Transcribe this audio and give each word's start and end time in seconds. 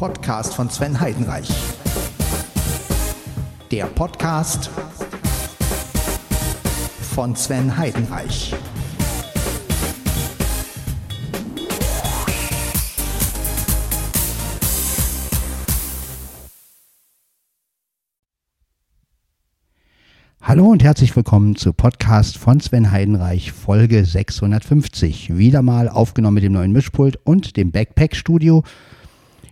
Podcast 0.00 0.54
von 0.54 0.70
Sven 0.70 0.98
Heidenreich. 0.98 1.46
Der 3.70 3.84
Podcast 3.84 4.70
von 7.14 7.36
Sven 7.36 7.76
Heidenreich. 7.76 8.54
Hallo 20.40 20.68
und 20.68 20.82
herzlich 20.82 21.14
willkommen 21.14 21.56
zu 21.56 21.74
Podcast 21.74 22.38
von 22.38 22.58
Sven 22.60 22.90
Heidenreich, 22.90 23.52
Folge 23.52 24.06
650. 24.06 25.36
Wieder 25.36 25.60
mal 25.60 25.90
aufgenommen 25.90 26.36
mit 26.36 26.44
dem 26.44 26.54
neuen 26.54 26.72
Mischpult 26.72 27.18
und 27.24 27.58
dem 27.58 27.70
Backpack 27.70 28.16
Studio. 28.16 28.64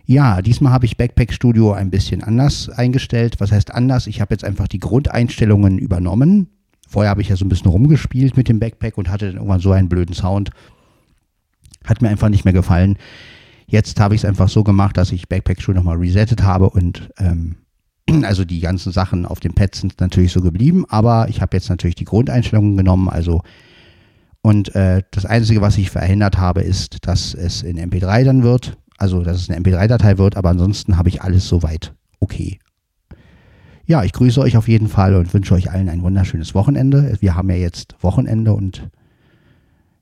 Ja, 0.09 0.41
diesmal 0.41 0.73
habe 0.73 0.87
ich 0.87 0.97
Backpack 0.97 1.31
Studio 1.31 1.71
ein 1.73 1.91
bisschen 1.91 2.23
anders 2.23 2.67
eingestellt. 2.67 3.35
Was 3.37 3.51
heißt 3.51 3.75
anders? 3.75 4.07
Ich 4.07 4.21
habe 4.21 4.33
jetzt 4.33 4.43
einfach 4.43 4.67
die 4.67 4.79
Grundeinstellungen 4.79 5.77
übernommen. 5.77 6.47
Vorher 6.87 7.11
habe 7.11 7.21
ich 7.21 7.29
ja 7.29 7.35
so 7.35 7.45
ein 7.45 7.49
bisschen 7.49 7.69
rumgespielt 7.69 8.35
mit 8.35 8.49
dem 8.49 8.59
Backpack 8.59 8.97
und 8.97 9.07
hatte 9.07 9.27
dann 9.27 9.35
irgendwann 9.35 9.59
so 9.59 9.71
einen 9.71 9.87
blöden 9.87 10.15
Sound. 10.15 10.49
Hat 11.85 12.01
mir 12.01 12.09
einfach 12.09 12.29
nicht 12.29 12.43
mehr 12.43 12.55
gefallen. 12.55 12.97
Jetzt 13.67 13.99
habe 13.99 14.15
ich 14.15 14.21
es 14.21 14.25
einfach 14.25 14.49
so 14.49 14.63
gemacht, 14.63 14.97
dass 14.97 15.11
ich 15.11 15.29
Backpack 15.29 15.61
Studio 15.61 15.81
nochmal 15.81 15.97
resettet 15.97 16.41
habe 16.41 16.71
und 16.71 17.11
ähm, 17.19 17.57
also 18.23 18.45
die 18.45 18.61
ganzen 18.61 18.91
Sachen 18.91 19.27
auf 19.27 19.39
dem 19.39 19.53
Pad 19.53 19.75
sind 19.75 20.01
natürlich 20.01 20.31
so 20.31 20.41
geblieben, 20.41 20.85
aber 20.89 21.29
ich 21.29 21.39
habe 21.39 21.55
jetzt 21.55 21.69
natürlich 21.69 21.93
die 21.93 22.05
Grundeinstellungen 22.05 22.77
genommen, 22.77 23.09
also 23.09 23.43
und 24.41 24.73
äh, 24.73 25.03
das 25.11 25.27
Einzige, 25.27 25.61
was 25.61 25.77
ich 25.77 25.91
verändert 25.91 26.39
habe, 26.39 26.61
ist, 26.61 27.05
dass 27.07 27.35
es 27.35 27.61
in 27.61 27.77
MP3 27.77 28.23
dann 28.23 28.41
wird, 28.41 28.75
also 28.99 29.23
dass 29.23 29.37
es 29.37 29.49
eine 29.49 29.59
MP3-Datei 29.59 30.17
wird, 30.17 30.35
aber 30.35 30.49
ansonsten 30.49 30.97
habe 30.97 31.09
ich 31.09 31.21
alles 31.21 31.47
soweit 31.47 31.93
okay. 32.19 32.59
Ja, 33.85 34.03
ich 34.03 34.13
grüße 34.13 34.39
euch 34.39 34.55
auf 34.55 34.67
jeden 34.67 34.87
Fall 34.87 35.15
und 35.15 35.33
wünsche 35.33 35.55
euch 35.55 35.71
allen 35.71 35.89
ein 35.89 36.03
wunderschönes 36.03 36.53
Wochenende. 36.53 37.17
Wir 37.21 37.35
haben 37.35 37.49
ja 37.49 37.55
jetzt 37.55 37.95
Wochenende 38.01 38.53
und 38.53 38.89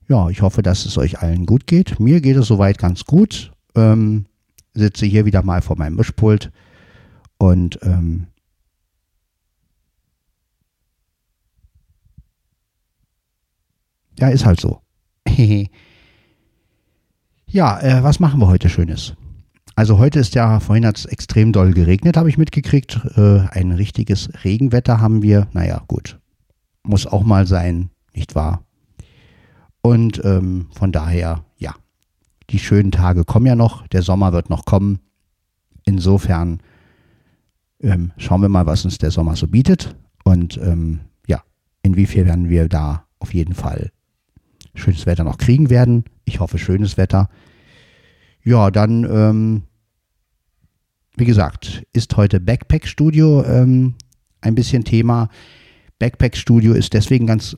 ja, 0.08 0.28
ich 0.28 0.42
hoffe, 0.42 0.62
dass 0.62 0.84
es 0.84 0.98
euch 0.98 1.20
allen 1.20 1.46
gut 1.46 1.66
geht. 1.66 1.98
Mir 1.98 2.20
geht 2.20 2.36
es 2.36 2.46
soweit 2.48 2.78
ganz 2.78 3.04
gut. 3.04 3.52
Ähm, 3.74 4.26
sitze 4.74 5.06
hier 5.06 5.24
wieder 5.24 5.42
mal 5.42 5.62
vor 5.62 5.78
meinem 5.78 5.96
Mischpult 5.96 6.50
und 7.38 7.78
ähm, 7.82 8.26
ja, 14.18 14.28
ist 14.28 14.44
halt 14.44 14.60
so. 14.60 14.80
ja, 17.48 17.80
äh, 17.80 18.02
was 18.02 18.20
machen 18.20 18.40
wir 18.40 18.48
heute 18.48 18.68
Schönes? 18.68 19.14
Also 19.74 19.98
heute 19.98 20.18
ist 20.18 20.34
ja, 20.34 20.60
vorhin 20.60 20.84
hat 20.84 20.98
es 20.98 21.04
extrem 21.04 21.52
doll 21.52 21.72
geregnet, 21.72 22.16
habe 22.16 22.28
ich 22.28 22.36
mitgekriegt. 22.36 23.00
Äh, 23.16 23.46
ein 23.50 23.72
richtiges 23.72 24.28
Regenwetter 24.44 25.00
haben 25.00 25.22
wir. 25.22 25.46
Naja, 25.52 25.82
gut. 25.86 26.18
Muss 26.82 27.06
auch 27.06 27.22
mal 27.22 27.46
sein, 27.46 27.90
nicht 28.14 28.34
wahr? 28.34 28.64
Und 29.80 30.20
ähm, 30.24 30.66
von 30.72 30.92
daher, 30.92 31.44
ja, 31.58 31.74
die 32.50 32.58
schönen 32.58 32.90
Tage 32.90 33.24
kommen 33.24 33.46
ja 33.46 33.54
noch, 33.54 33.86
der 33.86 34.02
Sommer 34.02 34.32
wird 34.32 34.50
noch 34.50 34.64
kommen. 34.64 34.98
Insofern 35.84 36.60
ähm, 37.80 38.12
schauen 38.16 38.42
wir 38.42 38.48
mal, 38.48 38.66
was 38.66 38.84
uns 38.84 38.98
der 38.98 39.10
Sommer 39.10 39.36
so 39.36 39.46
bietet. 39.46 39.96
Und 40.24 40.58
ähm, 40.58 41.00
ja, 41.26 41.42
inwiefern 41.82 42.48
wir 42.48 42.68
da 42.68 43.04
auf 43.20 43.32
jeden 43.32 43.54
Fall 43.54 43.92
schönes 44.78 45.06
Wetter 45.06 45.24
noch 45.24 45.38
kriegen 45.38 45.70
werden. 45.70 46.04
Ich 46.24 46.40
hoffe, 46.40 46.58
schönes 46.58 46.96
Wetter. 46.96 47.28
Ja, 48.44 48.70
dann, 48.70 49.04
ähm, 49.04 49.62
wie 51.16 51.24
gesagt, 51.24 51.84
ist 51.92 52.16
heute 52.16 52.40
Backpack 52.40 52.86
Studio 52.86 53.44
ähm, 53.44 53.94
ein 54.40 54.54
bisschen 54.54 54.84
Thema. 54.84 55.28
Backpack 55.98 56.36
Studio 56.36 56.72
ist 56.72 56.94
deswegen 56.94 57.26
ganz 57.26 57.56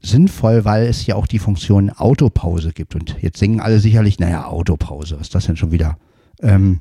sinnvoll, 0.00 0.64
weil 0.64 0.86
es 0.86 1.06
ja 1.06 1.16
auch 1.16 1.26
die 1.26 1.40
Funktion 1.40 1.90
Autopause 1.90 2.72
gibt. 2.72 2.94
Und 2.94 3.16
jetzt 3.20 3.38
singen 3.38 3.60
alle 3.60 3.80
sicherlich, 3.80 4.18
naja, 4.18 4.46
Autopause, 4.46 5.16
was 5.16 5.28
ist 5.28 5.34
das 5.34 5.46
denn 5.46 5.56
schon 5.56 5.72
wieder? 5.72 5.98
Ähm, 6.40 6.80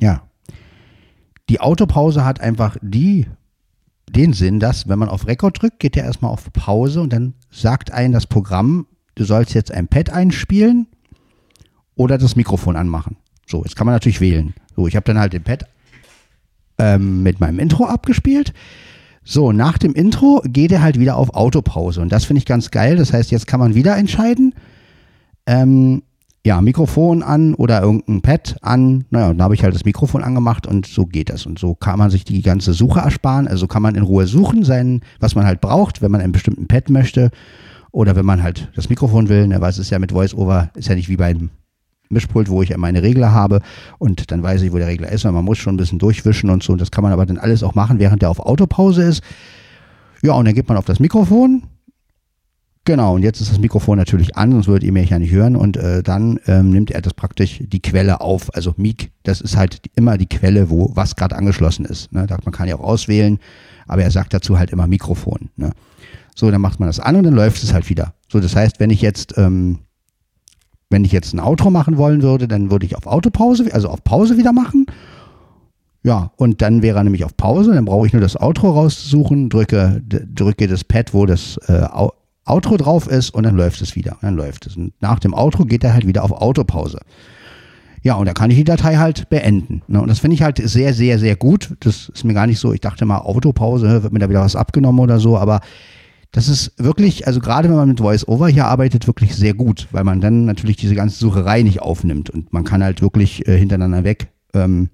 ja, 0.00 0.22
die 1.48 1.60
Autopause 1.60 2.24
hat 2.24 2.40
einfach 2.40 2.76
die, 2.82 3.26
den 4.12 4.32
Sinn, 4.32 4.60
dass 4.60 4.88
wenn 4.88 4.98
man 4.98 5.08
auf 5.08 5.26
Rekord 5.26 5.60
drückt, 5.60 5.80
geht 5.80 5.96
der 5.96 6.04
erstmal 6.04 6.30
auf 6.30 6.52
Pause 6.52 7.00
und 7.00 7.12
dann 7.12 7.34
sagt 7.50 7.92
ein 7.92 8.12
das 8.12 8.26
Programm, 8.26 8.86
du 9.14 9.24
sollst 9.24 9.54
jetzt 9.54 9.72
ein 9.72 9.88
Pad 9.88 10.10
einspielen 10.10 10.86
oder 11.94 12.18
das 12.18 12.36
Mikrofon 12.36 12.76
anmachen. 12.76 13.16
So, 13.46 13.62
jetzt 13.64 13.76
kann 13.76 13.86
man 13.86 13.94
natürlich 13.94 14.20
wählen. 14.20 14.54
So, 14.76 14.86
ich 14.86 14.96
habe 14.96 15.04
dann 15.04 15.18
halt 15.18 15.32
den 15.32 15.42
Pad 15.42 15.66
ähm, 16.78 17.22
mit 17.22 17.40
meinem 17.40 17.58
Intro 17.58 17.86
abgespielt. 17.86 18.52
So, 19.24 19.52
nach 19.52 19.78
dem 19.78 19.94
Intro 19.94 20.42
geht 20.44 20.72
er 20.72 20.82
halt 20.82 20.98
wieder 20.98 21.16
auf 21.16 21.34
Autopause 21.34 22.00
und 22.00 22.10
das 22.10 22.24
finde 22.24 22.38
ich 22.38 22.46
ganz 22.46 22.70
geil. 22.70 22.96
Das 22.96 23.12
heißt, 23.12 23.30
jetzt 23.30 23.46
kann 23.46 23.60
man 23.60 23.74
wieder 23.74 23.96
entscheiden, 23.96 24.54
ähm, 25.46 26.02
ja, 26.44 26.60
Mikrofon 26.60 27.22
an 27.22 27.54
oder 27.54 27.82
irgendein 27.82 28.20
Pad 28.20 28.56
an. 28.62 29.04
Naja, 29.10 29.28
dann 29.28 29.42
habe 29.42 29.54
ich 29.54 29.62
halt 29.62 29.74
das 29.74 29.84
Mikrofon 29.84 30.24
angemacht 30.24 30.66
und 30.66 30.86
so 30.86 31.06
geht 31.06 31.30
das. 31.30 31.46
Und 31.46 31.58
so 31.58 31.74
kann 31.74 31.98
man 31.98 32.10
sich 32.10 32.24
die 32.24 32.42
ganze 32.42 32.72
Suche 32.72 33.00
ersparen. 33.00 33.46
Also 33.46 33.68
kann 33.68 33.82
man 33.82 33.94
in 33.94 34.02
Ruhe 34.02 34.26
suchen, 34.26 34.64
sein, 34.64 35.02
was 35.20 35.36
man 35.36 35.46
halt 35.46 35.60
braucht, 35.60 36.02
wenn 36.02 36.10
man 36.10 36.20
einen 36.20 36.32
bestimmten 36.32 36.66
Pad 36.66 36.90
möchte. 36.90 37.30
Oder 37.92 38.16
wenn 38.16 38.26
man 38.26 38.42
halt 38.42 38.70
das 38.74 38.88
Mikrofon 38.88 39.28
will, 39.28 39.46
ne, 39.46 39.60
weil 39.60 39.70
es 39.70 39.78
ist 39.78 39.90
ja 39.90 39.98
mit 39.98 40.12
VoiceOver, 40.12 40.70
ist 40.74 40.88
ja 40.88 40.94
nicht 40.96 41.08
wie 41.08 41.16
beim 41.16 41.50
Mischpult, 42.08 42.48
wo 42.48 42.62
ich 42.62 42.70
ja 42.70 42.76
meine 42.76 43.02
Regler 43.02 43.32
habe 43.32 43.60
und 43.98 44.30
dann 44.30 44.42
weiß 44.42 44.62
ich, 44.62 44.72
wo 44.72 44.78
der 44.78 44.86
Regler 44.86 45.10
ist. 45.10 45.24
Und 45.24 45.34
man 45.34 45.44
muss 45.44 45.58
schon 45.58 45.74
ein 45.74 45.78
bisschen 45.78 45.98
durchwischen 45.98 46.50
und 46.50 46.62
so. 46.62 46.72
Und 46.72 46.80
das 46.80 46.90
kann 46.90 47.02
man 47.02 47.12
aber 47.12 47.24
dann 47.24 47.38
alles 47.38 47.62
auch 47.62 47.74
machen, 47.74 47.98
während 47.98 48.22
der 48.22 48.30
auf 48.30 48.40
Autopause 48.40 49.02
ist. 49.02 49.22
Ja, 50.22 50.32
und 50.32 50.44
dann 50.44 50.54
geht 50.54 50.68
man 50.68 50.76
auf 50.76 50.84
das 50.84 51.00
Mikrofon, 51.00 51.62
Genau, 52.84 53.14
und 53.14 53.22
jetzt 53.22 53.40
ist 53.40 53.52
das 53.52 53.60
Mikrofon 53.60 53.96
natürlich 53.96 54.36
an, 54.36 54.50
sonst 54.50 54.66
würdet 54.66 54.82
ihr 54.82 54.92
mich 54.92 55.10
ja 55.10 55.18
nicht 55.18 55.30
hören. 55.30 55.54
Und 55.54 55.76
äh, 55.76 56.02
dann 56.02 56.40
ähm, 56.46 56.70
nimmt 56.70 56.90
er 56.90 57.00
das 57.00 57.14
praktisch 57.14 57.60
die 57.60 57.80
Quelle 57.80 58.20
auf. 58.20 58.52
Also 58.54 58.74
Mic, 58.76 59.12
das 59.22 59.40
ist 59.40 59.56
halt 59.56 59.80
immer 59.94 60.18
die 60.18 60.28
Quelle, 60.28 60.68
wo 60.68 60.90
was 60.94 61.14
gerade 61.14 61.36
angeschlossen 61.36 61.84
ist. 61.84 62.12
Ne? 62.12 62.26
Man 62.44 62.52
kann 62.52 62.68
ja 62.68 62.76
auch 62.76 62.82
auswählen, 62.82 63.38
aber 63.86 64.02
er 64.02 64.10
sagt 64.10 64.34
dazu 64.34 64.58
halt 64.58 64.70
immer 64.70 64.88
Mikrofon. 64.88 65.50
Ne? 65.54 65.70
So, 66.34 66.50
dann 66.50 66.60
macht 66.60 66.80
man 66.80 66.88
das 66.88 66.98
an 66.98 67.14
und 67.14 67.22
dann 67.22 67.34
läuft 67.34 67.62
es 67.62 67.72
halt 67.72 67.88
wieder. 67.88 68.14
So, 68.28 68.40
das 68.40 68.56
heißt, 68.56 68.80
wenn 68.80 68.90
ich 68.90 69.00
jetzt, 69.00 69.38
ähm, 69.38 69.78
wenn 70.90 71.04
ich 71.04 71.12
jetzt 71.12 71.34
ein 71.34 71.40
Outro 71.40 71.70
machen 71.70 71.98
wollen 71.98 72.22
würde, 72.22 72.48
dann 72.48 72.72
würde 72.72 72.86
ich 72.86 72.96
auf 72.96 73.06
Autopause, 73.06 73.72
also 73.72 73.90
auf 73.90 74.02
Pause 74.02 74.38
wieder 74.38 74.52
machen. 74.52 74.86
Ja, 76.02 76.32
und 76.34 76.62
dann 76.62 76.82
wäre 76.82 76.98
er 76.98 77.04
nämlich 77.04 77.24
auf 77.24 77.36
Pause, 77.36 77.74
dann 77.74 77.84
brauche 77.84 78.08
ich 78.08 78.12
nur 78.12 78.22
das 78.22 78.36
Outro 78.40 78.70
rauszusuchen, 78.70 79.50
drücke, 79.50 80.02
drücke 80.04 80.66
das 80.66 80.82
Pad, 80.82 81.14
wo 81.14 81.26
das 81.26 81.58
äh, 81.68 81.86
Outro 82.44 82.76
drauf 82.76 83.06
ist 83.06 83.30
und 83.30 83.44
dann 83.44 83.56
läuft 83.56 83.80
es 83.82 83.94
wieder. 83.94 84.12
Und 84.12 84.22
dann 84.22 84.36
läuft 84.36 84.66
es. 84.66 84.76
Und 84.76 84.92
nach 85.00 85.18
dem 85.18 85.34
Outro 85.34 85.64
geht 85.64 85.84
er 85.84 85.94
halt 85.94 86.06
wieder 86.06 86.24
auf 86.24 86.32
Autopause. 86.32 87.00
Ja, 88.02 88.14
und 88.14 88.26
dann 88.26 88.34
kann 88.34 88.50
ich 88.50 88.56
die 88.56 88.64
Datei 88.64 88.96
halt 88.96 89.28
beenden. 89.28 89.82
Ne? 89.86 90.00
Und 90.00 90.08
das 90.08 90.18
finde 90.18 90.34
ich 90.34 90.42
halt 90.42 90.58
sehr, 90.58 90.92
sehr, 90.92 91.20
sehr 91.20 91.36
gut. 91.36 91.76
Das 91.80 92.08
ist 92.08 92.24
mir 92.24 92.34
gar 92.34 92.48
nicht 92.48 92.58
so, 92.58 92.72
ich 92.72 92.80
dachte 92.80 93.04
mal, 93.04 93.18
Autopause, 93.18 94.02
wird 94.02 94.12
mir 94.12 94.18
da 94.18 94.28
wieder 94.28 94.40
was 94.40 94.56
abgenommen 94.56 95.00
oder 95.00 95.20
so, 95.20 95.38
aber 95.38 95.60
das 96.32 96.48
ist 96.48 96.72
wirklich, 96.78 97.26
also 97.26 97.40
gerade 97.40 97.68
wenn 97.68 97.76
man 97.76 97.88
mit 97.88 98.00
VoiceOver 98.00 98.48
hier 98.48 98.66
arbeitet, 98.66 99.06
wirklich 99.06 99.36
sehr 99.36 99.54
gut, 99.54 99.86
weil 99.92 100.02
man 100.02 100.20
dann 100.20 100.46
natürlich 100.46 100.78
diese 100.78 100.94
ganze 100.94 101.18
Sucherei 101.18 101.62
nicht 101.62 101.82
aufnimmt 101.82 102.30
und 102.30 102.52
man 102.52 102.64
kann 102.64 102.82
halt 102.82 103.02
wirklich 103.02 103.46
äh, 103.46 103.56
hintereinander 103.56 104.02
weg. 104.02 104.28
Ähm, 104.54 104.88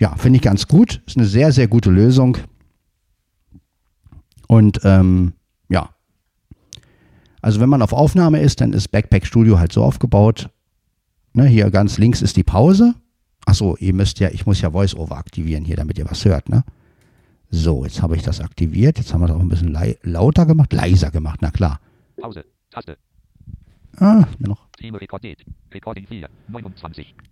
ja, 0.00 0.16
finde 0.16 0.38
ich 0.38 0.42
ganz 0.42 0.66
gut. 0.66 1.02
Ist 1.06 1.16
eine 1.16 1.26
sehr, 1.26 1.52
sehr 1.52 1.68
gute 1.68 1.90
Lösung. 1.90 2.38
Und 4.48 4.80
ähm, 4.84 5.34
also 7.44 7.60
wenn 7.60 7.68
man 7.68 7.82
auf 7.82 7.92
Aufnahme 7.92 8.40
ist, 8.40 8.62
dann 8.62 8.72
ist 8.72 8.88
Backpack 8.88 9.26
Studio 9.26 9.58
halt 9.58 9.70
so 9.70 9.84
aufgebaut. 9.84 10.48
Ne, 11.34 11.44
hier 11.44 11.70
ganz 11.70 11.98
links 11.98 12.22
ist 12.22 12.38
die 12.38 12.42
Pause. 12.42 12.94
Achso, 13.44 13.76
ihr 13.78 13.92
müsst 13.92 14.18
ja, 14.18 14.30
ich 14.30 14.46
muss 14.46 14.62
ja 14.62 14.72
VoiceOver 14.72 15.18
aktivieren 15.18 15.62
hier, 15.62 15.76
damit 15.76 15.98
ihr 15.98 16.08
was 16.08 16.24
hört, 16.24 16.48
ne? 16.48 16.64
So, 17.50 17.84
jetzt 17.84 18.00
habe 18.00 18.16
ich 18.16 18.22
das 18.22 18.40
aktiviert. 18.40 18.96
Jetzt 18.98 19.12
haben 19.12 19.20
wir 19.20 19.28
das 19.28 19.36
auch 19.36 19.40
ein 19.40 19.50
bisschen 19.50 19.76
lauter 20.02 20.46
gemacht, 20.46 20.72
leiser 20.72 21.10
gemacht, 21.10 21.40
na 21.42 21.50
klar. 21.50 21.80
Pause, 22.18 22.46
Taste. 22.70 22.96
Ah, 23.98 24.24
noch. 24.38 24.66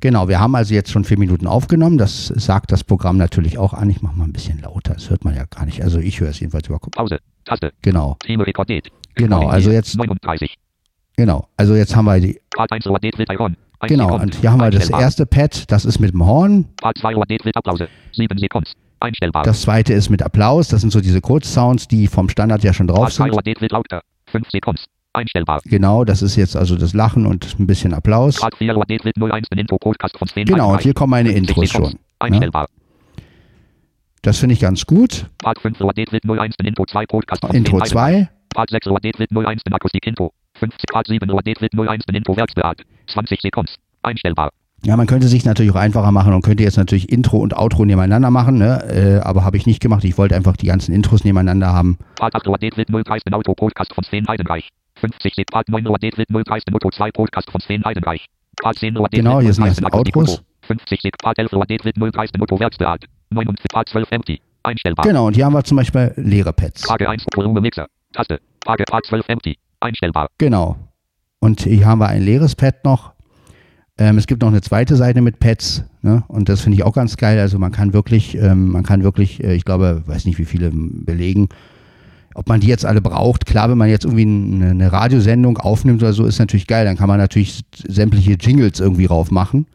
Genau, 0.01 0.29
wir 0.29 0.39
haben 0.39 0.55
also 0.55 0.75
jetzt 0.75 0.91
schon 0.91 1.05
vier 1.05 1.19
Minuten 1.19 1.47
aufgenommen. 1.47 1.97
Das 1.97 2.27
sagt 2.27 2.71
das 2.71 2.85
Programm 2.85 3.17
natürlich 3.17 3.57
auch 3.57 3.73
an. 3.73 3.89
Ich 3.89 4.03
mache 4.03 4.17
mal 4.17 4.25
ein 4.25 4.33
bisschen 4.33 4.61
lauter. 4.61 4.93
Das 4.93 5.09
hört 5.09 5.25
man 5.25 5.35
ja 5.35 5.47
gar 5.47 5.65
nicht. 5.65 5.83
Also 5.83 5.99
ich 5.99 6.21
höre 6.21 6.29
es 6.29 6.39
jedenfalls 6.39 6.69
über 6.69 6.79
Pause, 6.79 7.21
Taste. 7.45 7.73
Genau. 7.81 8.19
Genau, 9.15 9.49
also 9.49 9.71
jetzt. 9.71 9.97
39. 9.97 10.57
Genau, 11.17 11.47
also 11.57 11.75
jetzt 11.75 11.95
haben 11.95 12.07
wir 12.07 12.21
die. 12.21 12.41
Genau, 13.89 14.15
und 14.15 14.37
hier 14.37 14.53
haben 14.53 14.61
wir 14.61 14.71
das 14.71 14.91
erste 14.91 15.27
Pad, 15.27 15.71
das 15.71 15.85
ist 15.85 15.99
mit 15.99 16.13
dem 16.13 16.25
Horn. 16.25 16.67
Das 19.45 19.63
zweite 19.63 19.93
ist 19.93 20.09
mit 20.09 20.23
Applaus, 20.23 20.69
das 20.69 20.81
sind 20.81 20.91
so 20.91 21.01
diese 21.01 21.21
Kurzsounds, 21.21 21.89
die 21.89 22.07
vom 22.07 22.29
Standard 22.29 22.63
ja 22.63 22.73
schon 22.73 22.87
drauf 22.87 23.11
sind. 23.11 23.33
Genau, 25.65 26.05
das 26.05 26.23
ist 26.23 26.37
jetzt 26.37 26.57
also 26.57 26.77
das 26.77 26.95
Lachen 26.95 27.27
und 27.27 27.59
ein 27.59 27.67
bisschen 27.67 27.93
Applaus. 27.93 28.37
Grad 28.37 28.57
4 28.57 28.77
Uhr 28.77 28.87
Date 28.87 29.03
01 29.05 29.49
den 29.49 29.59
Info 29.59 29.77
Podcast 29.79 30.17
von 30.17 30.29
10 30.29 30.47
Genau, 30.47 30.73
und 30.73 30.81
hier 30.81 30.95
kommen 30.95 31.11
meine 31.11 31.31
50 31.31 31.49
Intros 31.49 31.71
schon. 31.71 31.83
Ne? 32.31 32.51
Das 34.23 34.39
finde 34.39 34.55
ich 34.55 34.61
ganz 34.61 34.87
gut. 34.87 35.27
Part 35.39 35.61
5 35.61 35.81
Uhr 35.81 35.93
Date 35.93 36.13
01 36.25 36.57
den 36.57 36.69
Info 36.69 36.87
2 36.87 37.07
Podcast 37.07 37.45
von 37.45 37.55
Intro 37.55 37.79
10 37.81 37.87
2. 37.89 38.29
Part 38.53 38.71
6 38.71 38.87
Uhr 38.87 38.99
Date 39.01 39.17
01 39.19 39.63
den 39.65 39.73
Akustik 39.75 40.07
Info. 40.07 40.33
50 40.59 40.85
Part 40.93 41.07
7 41.07 41.31
Uhr 41.31 41.43
Date 41.43 41.59
01 41.61 42.05
den 42.07 42.15
Info 42.17 42.37
Werksbeat. 42.37 42.83
20 43.13 43.41
Sekunden. 43.41 43.73
Einstellbar. 44.03 44.51
Ja, 44.85 44.97
man 44.97 45.07
könnte 45.07 45.29
sich 45.29 45.45
natürlich 45.45 45.71
auch 45.73 45.77
einfacher 45.77 46.11
machen 46.11 46.33
und 46.35 46.43
könnte 46.43 46.65
jetzt 46.65 46.77
natürlich 46.77 47.09
Intro 47.13 47.37
und 47.39 47.57
Outro 47.57 47.85
nebeneinander 47.85 48.31
machen, 48.31 48.59
ne? 48.59 48.83
äh, 48.89 49.21
aber 49.25 49.45
habe 49.45 49.57
ich 49.57 49.65
nicht 49.65 49.81
gemacht. 49.81 50.03
Ich 50.03 50.19
wollte 50.19 50.35
einfach 50.35 50.57
die 50.57 50.67
ganzen 50.67 50.93
Intros 50.93 51.23
nebeneinander 51.25 51.73
haben. 51.73 51.99
Part 52.17 52.35
8 52.35 52.49
Uhr 52.49 52.59
Date 52.59 52.75
03 52.75 53.19
den 53.21 53.35
Auto 53.35 53.55
Podcast 53.55 53.95
von 53.95 54.03
10 54.03 54.27
Heidenreich. 54.27 54.69
50 54.97 55.35
Sek- 55.35 55.51
Part 55.53 55.69
9 55.69 55.87
Uhr 55.87 55.99
Date 55.99 56.17
03 56.17 56.61
den 56.67 56.75
Auto 56.75 56.91
2 56.91 57.11
Podcast 57.13 57.51
von 57.51 57.61
10 57.61 57.85
Heidenreich. 57.85 58.27
Part 58.61 58.79
10 58.79 58.97
Uhr 58.99 59.09
Genau, 59.11 59.41
hier 59.41 59.53
sind 59.53 59.63
03 59.65 59.69
erst 59.69 59.79
den 59.81 59.87
Akustik 59.87 60.17
Outros. 60.17 60.35
Info. 60.39 60.45
50 60.67 61.01
Sek- 61.01 61.19
Part 61.23 61.39
11 61.39 61.53
Uhr 61.53 61.65
Date 61.67 61.83
03 61.85 62.27
den 62.27 62.43
Auto 62.43 62.59
Werksbeat. 62.59 63.05
59 63.31 63.65
Part 63.73 63.89
12 63.89 64.11
Empty. 64.11 64.41
Einstellbar. 64.65 65.05
Genau, 65.05 65.27
und 65.29 65.35
hier 65.35 65.45
haben 65.45 65.55
wir 65.55 65.63
zum 65.65 65.77
Beispiel 65.77 66.13
leere 66.17 66.53
Pads. 66.53 66.85
Frage 66.85 67.09
1 67.09 67.25
Volume 67.35 67.61
Mixer. 67.61 67.87
Taste. 68.13 68.41
Frage 68.65 68.85
Part 68.85 69.07
12 69.07 69.29
Empty. 69.29 69.59
Einstellbar. 69.81 70.29
Genau. 70.39 70.77
Und 71.41 71.63
hier 71.63 71.87
haben 71.87 71.99
wir 71.99 72.09
ein 72.09 72.23
leeres 72.23 72.55
Pad 72.55 72.85
noch. 72.85 73.13
Ähm, 73.99 74.17
es 74.17 74.27
gibt 74.27 74.43
noch 74.43 74.49
eine 74.49 74.63
zweite 74.63 74.97
Seite 74.97 75.21
mit 75.21 75.39
Pads, 75.39 75.85
ne? 76.01 76.23
Und 76.29 76.49
das 76.49 76.61
finde 76.63 76.77
ich 76.77 76.85
auch 76.85 76.95
ganz 76.95 77.17
geil. 77.17 77.39
Also 77.39 77.59
man 77.59 77.73
kann 77.73 77.93
wirklich, 77.93 78.37
ähm, 78.37 78.71
man 78.71 78.85
kann 78.85 79.03
wirklich, 79.03 79.43
äh, 79.43 79.55
ich 79.55 79.65
glaube, 79.65 80.03
weiß 80.07 80.25
nicht, 80.25 80.39
wie 80.39 80.45
viele 80.45 80.71
belegen, 80.73 81.49
ob 82.35 82.49
man 82.49 82.61
die 82.61 82.69
jetzt 82.69 82.87
alle 82.87 83.03
braucht. 83.03 83.45
Klar, 83.45 83.69
wenn 83.69 83.77
man 83.77 83.91
jetzt 83.91 84.05
irgendwie 84.05 84.23
eine, 84.23 84.71
eine 84.71 84.93
Radiosendung 84.93 85.59
aufnimmt 85.59 86.03
oder 86.03 86.13
so, 86.13 86.25
ist 86.25 86.39
natürlich 86.39 86.67
geil. 86.67 86.85
Dann 86.85 86.97
kann 86.97 87.09
man 87.09 87.19
natürlich 87.19 87.65
sämtliche 87.87 88.33
Jingles 88.33 88.81
irgendwie 88.81 89.07
raufmachen. 89.07 89.67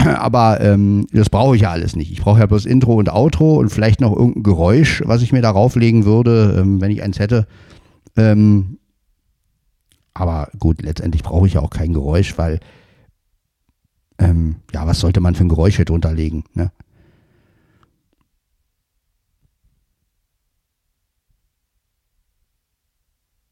Aber 0.18 0.60
ähm, 0.60 1.06
das 1.12 1.30
brauche 1.30 1.56
ich 1.56 1.62
ja 1.62 1.70
alles 1.70 1.96
nicht. 1.96 2.10
Ich 2.10 2.20
brauche 2.22 2.40
ja 2.40 2.46
bloß 2.46 2.66
Intro 2.66 2.94
und 2.94 3.10
Outro 3.10 3.56
und 3.56 3.70
vielleicht 3.70 4.00
noch 4.00 4.16
irgendein 4.16 4.42
Geräusch, 4.42 5.02
was 5.06 5.22
ich 5.22 5.32
mir 5.32 5.42
darauf 5.42 5.76
legen 5.76 6.04
würde, 6.04 6.56
ähm, 6.58 6.80
wenn 6.80 6.90
ich 6.90 7.02
eins 7.02 7.18
hätte. 7.18 7.46
Ähm, 8.16 8.78
aber 10.14 10.48
gut, 10.58 10.82
letztendlich 10.82 11.22
brauche 11.22 11.46
ich 11.46 11.54
ja 11.54 11.60
auch 11.60 11.70
kein 11.70 11.92
Geräusch, 11.92 12.36
weil, 12.36 12.60
ähm, 14.18 14.56
ja, 14.72 14.86
was 14.86 15.00
sollte 15.00 15.20
man 15.20 15.34
für 15.34 15.44
ein 15.44 15.48
Geräusch 15.48 15.76
hier 15.76 15.84
drunter 15.84 16.12
legen? 16.12 16.44
Ne? 16.54 16.72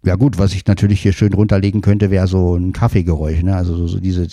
Ja 0.04 0.14
gut, 0.14 0.38
was 0.38 0.54
ich 0.54 0.64
natürlich 0.66 1.00
hier 1.00 1.12
schön 1.12 1.32
runterlegen 1.32 1.80
könnte, 1.80 2.10
wäre 2.10 2.28
so 2.28 2.56
ein 2.56 2.72
Kaffeegeräusch, 2.72 3.42
ne? 3.42 3.56
Also 3.56 3.74
so, 3.74 3.88
so 3.88 4.00
diese 4.00 4.28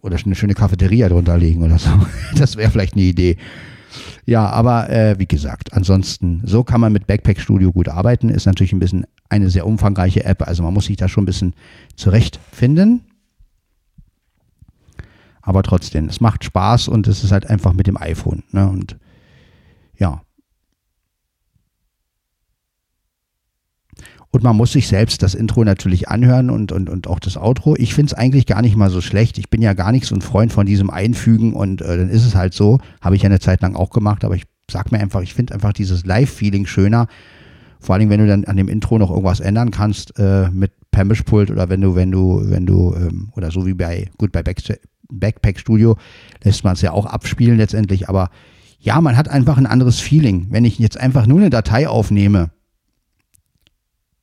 oder 0.00 0.16
eine 0.24 0.34
schöne 0.34 0.54
Cafeteria 0.54 1.08
drunter 1.08 1.36
legen 1.36 1.62
oder 1.62 1.78
so. 1.78 1.90
Das 2.36 2.56
wäre 2.56 2.70
vielleicht 2.70 2.94
eine 2.94 3.02
Idee. 3.02 3.36
Ja, 4.26 4.48
aber 4.48 4.88
äh, 4.88 5.18
wie 5.18 5.26
gesagt, 5.26 5.72
ansonsten, 5.72 6.42
so 6.44 6.62
kann 6.62 6.80
man 6.80 6.92
mit 6.92 7.08
Backpack 7.08 7.40
Studio 7.40 7.72
gut 7.72 7.88
arbeiten. 7.88 8.28
Ist 8.28 8.46
natürlich 8.46 8.72
ein 8.72 8.78
bisschen 8.78 9.06
eine 9.28 9.50
sehr 9.50 9.66
umfangreiche 9.66 10.24
App, 10.24 10.46
also 10.46 10.62
man 10.62 10.72
muss 10.72 10.86
sich 10.86 10.96
da 10.96 11.08
schon 11.08 11.24
ein 11.24 11.26
bisschen 11.26 11.54
zurechtfinden. 11.96 13.02
Aber 15.42 15.64
trotzdem, 15.64 16.06
es 16.06 16.20
macht 16.20 16.44
Spaß 16.44 16.88
und 16.88 17.08
es 17.08 17.24
ist 17.24 17.32
halt 17.32 17.48
einfach 17.48 17.72
mit 17.72 17.88
dem 17.88 17.96
iPhone. 17.96 18.44
Ne? 18.52 18.68
Und 18.68 18.98
ja. 19.98 20.22
Und 24.32 24.44
man 24.44 24.56
muss 24.56 24.72
sich 24.72 24.86
selbst 24.86 25.22
das 25.22 25.34
Intro 25.34 25.64
natürlich 25.64 26.08
anhören 26.08 26.50
und, 26.50 26.70
und, 26.70 26.88
und 26.88 27.08
auch 27.08 27.18
das 27.18 27.36
Outro. 27.36 27.74
Ich 27.76 27.94
finde 27.94 28.12
es 28.12 28.14
eigentlich 28.14 28.46
gar 28.46 28.62
nicht 28.62 28.76
mal 28.76 28.90
so 28.90 29.00
schlecht. 29.00 29.38
Ich 29.38 29.50
bin 29.50 29.60
ja 29.60 29.72
gar 29.72 29.90
nicht 29.90 30.06
so 30.06 30.14
ein 30.14 30.20
Freund 30.20 30.52
von 30.52 30.66
diesem 30.66 30.88
Einfügen 30.88 31.52
und 31.52 31.82
äh, 31.82 31.96
dann 31.96 32.08
ist 32.08 32.24
es 32.24 32.36
halt 32.36 32.54
so. 32.54 32.78
Habe 33.00 33.16
ich 33.16 33.22
ja 33.22 33.26
eine 33.26 33.40
Zeit 33.40 33.60
lang 33.60 33.74
auch 33.74 33.90
gemacht, 33.90 34.24
aber 34.24 34.36
ich 34.36 34.44
sag 34.70 34.92
mir 34.92 35.00
einfach, 35.00 35.22
ich 35.22 35.34
finde 35.34 35.54
einfach 35.54 35.72
dieses 35.72 36.06
Live-Feeling 36.06 36.66
schöner. 36.66 37.08
Vor 37.80 37.96
allem, 37.96 38.08
wenn 38.08 38.20
du 38.20 38.28
dann 38.28 38.44
an 38.44 38.56
dem 38.56 38.68
Intro 38.68 38.98
noch 38.98 39.10
irgendwas 39.10 39.40
ändern 39.40 39.72
kannst 39.72 40.16
äh, 40.18 40.48
mit 40.50 40.72
per 40.92 41.04
Mischpult 41.04 41.50
oder 41.50 41.68
wenn 41.68 41.80
du, 41.80 41.96
wenn 41.96 42.12
du, 42.12 42.42
wenn 42.44 42.66
du, 42.66 42.94
ähm, 42.94 43.30
oder 43.36 43.50
so 43.50 43.66
wie 43.66 43.74
bei, 43.74 44.10
gut, 44.16 44.30
bei 44.30 44.42
Back, 44.42 44.62
Backpack 45.10 45.58
Studio 45.58 45.96
lässt 46.44 46.62
man 46.62 46.74
es 46.74 46.82
ja 46.82 46.92
auch 46.92 47.06
abspielen 47.06 47.56
letztendlich, 47.56 48.08
aber 48.08 48.30
ja, 48.78 49.00
man 49.00 49.16
hat 49.16 49.28
einfach 49.28 49.58
ein 49.58 49.66
anderes 49.66 50.00
Feeling. 50.00 50.46
Wenn 50.50 50.64
ich 50.64 50.78
jetzt 50.78 50.98
einfach 50.98 51.26
nur 51.26 51.38
eine 51.38 51.50
Datei 51.50 51.88
aufnehme, 51.88 52.50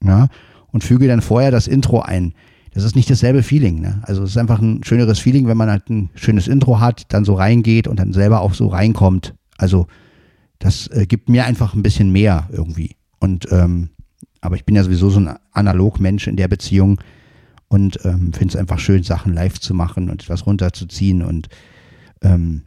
ja, 0.08 0.28
und 0.72 0.84
füge 0.84 1.08
dann 1.08 1.22
vorher 1.22 1.52
das 1.52 1.68
Intro 1.68 2.02
ein. 2.02 2.34
Das 2.74 2.84
ist 2.84 2.96
nicht 2.96 3.10
dasselbe 3.10 3.44
Feeling. 3.44 3.82
Ne? 3.82 4.02
Also 4.04 4.24
es 4.24 4.32
ist 4.32 4.38
einfach 4.38 4.60
ein 4.60 4.84
schöneres 4.84 5.20
Feeling, 5.20 5.48
wenn 5.48 5.58
man 5.58 5.70
halt 5.70 5.90
ein 5.90 6.10
schönes 6.16 6.48
Intro 6.48 6.80
hat, 6.80 7.12
dann 7.12 7.26
so 7.26 7.34
reingeht 7.34 7.88
und 7.88 8.00
dann 8.00 8.14
selber 8.14 8.42
auch 8.42 8.54
so 8.54 8.68
reinkommt. 8.68 9.34
Also 9.58 9.88
das 10.60 10.88
äh, 10.88 11.06
gibt 11.08 11.30
mir 11.30 11.46
einfach 11.46 11.74
ein 11.74 11.82
bisschen 11.82 12.12
mehr 12.12 12.48
irgendwie. 12.52 12.96
Und 13.20 13.52
ähm, 13.52 13.90
aber 14.42 14.56
ich 14.56 14.66
bin 14.66 14.76
ja 14.76 14.84
sowieso 14.84 15.10
so 15.10 15.20
ein 15.20 15.36
Analog-Mensch 15.52 16.28
in 16.28 16.36
der 16.36 16.48
Beziehung 16.48 17.02
und 17.68 18.00
ähm, 18.06 18.32
finde 18.34 18.54
es 18.54 18.56
einfach 18.56 18.80
schön, 18.80 19.04
Sachen 19.04 19.34
live 19.34 19.60
zu 19.60 19.74
machen 19.74 20.10
und 20.10 20.24
etwas 20.24 20.46
runterzuziehen 20.46 21.24
und 21.24 21.50
ähm, 22.22 22.64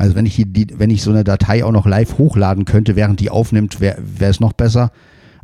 also 0.00 0.14
wenn 0.14 0.24
ich, 0.24 0.36
die, 0.36 0.46
die, 0.46 0.78
wenn 0.78 0.88
ich 0.88 1.02
so 1.02 1.10
eine 1.10 1.24
Datei 1.24 1.62
auch 1.62 1.72
noch 1.72 1.84
live 1.84 2.16
hochladen 2.16 2.64
könnte, 2.64 2.96
während 2.96 3.20
die 3.20 3.28
aufnimmt, 3.28 3.80
wäre 3.80 4.00
es 4.18 4.40
noch 4.40 4.54
besser. 4.54 4.92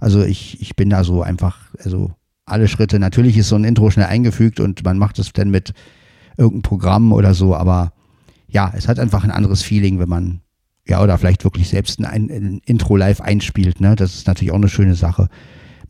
Also 0.01 0.25
ich, 0.25 0.63
ich 0.63 0.77
bin 0.77 0.89
da 0.89 1.05
so 1.05 1.23
einfach, 1.23 1.59
also 1.85 2.13
alle 2.47 2.67
Schritte, 2.67 2.99
natürlich 2.99 3.37
ist 3.37 3.51
so 3.51 3.57
ein 3.57 3.65
Intro 3.65 3.91
schnell 3.91 4.07
eingefügt 4.07 4.59
und 4.59 4.83
man 4.83 4.97
macht 4.97 5.19
es 5.19 5.31
dann 5.35 5.51
mit 5.51 5.75
irgendeinem 6.39 6.63
Programm 6.63 7.13
oder 7.13 7.35
so, 7.35 7.55
aber 7.55 7.93
ja, 8.49 8.73
es 8.75 8.89
hat 8.89 8.99
einfach 8.99 9.25
ein 9.25 9.31
anderes 9.31 9.63
Feeling, 9.63 9.99
wenn 9.99 10.09
man, 10.09 10.41
ja, 10.87 11.03
oder 11.03 11.19
vielleicht 11.19 11.45
wirklich 11.45 11.69
selbst 11.69 12.03
ein, 12.03 12.31
ein 12.31 12.61
Intro 12.65 12.97
live 12.97 13.21
einspielt, 13.21 13.81
ne? 13.81 13.95
Das 13.95 14.15
ist 14.15 14.27
natürlich 14.27 14.53
auch 14.53 14.57
eine 14.57 14.71
schöne 14.71 14.95
Sache. 14.95 15.29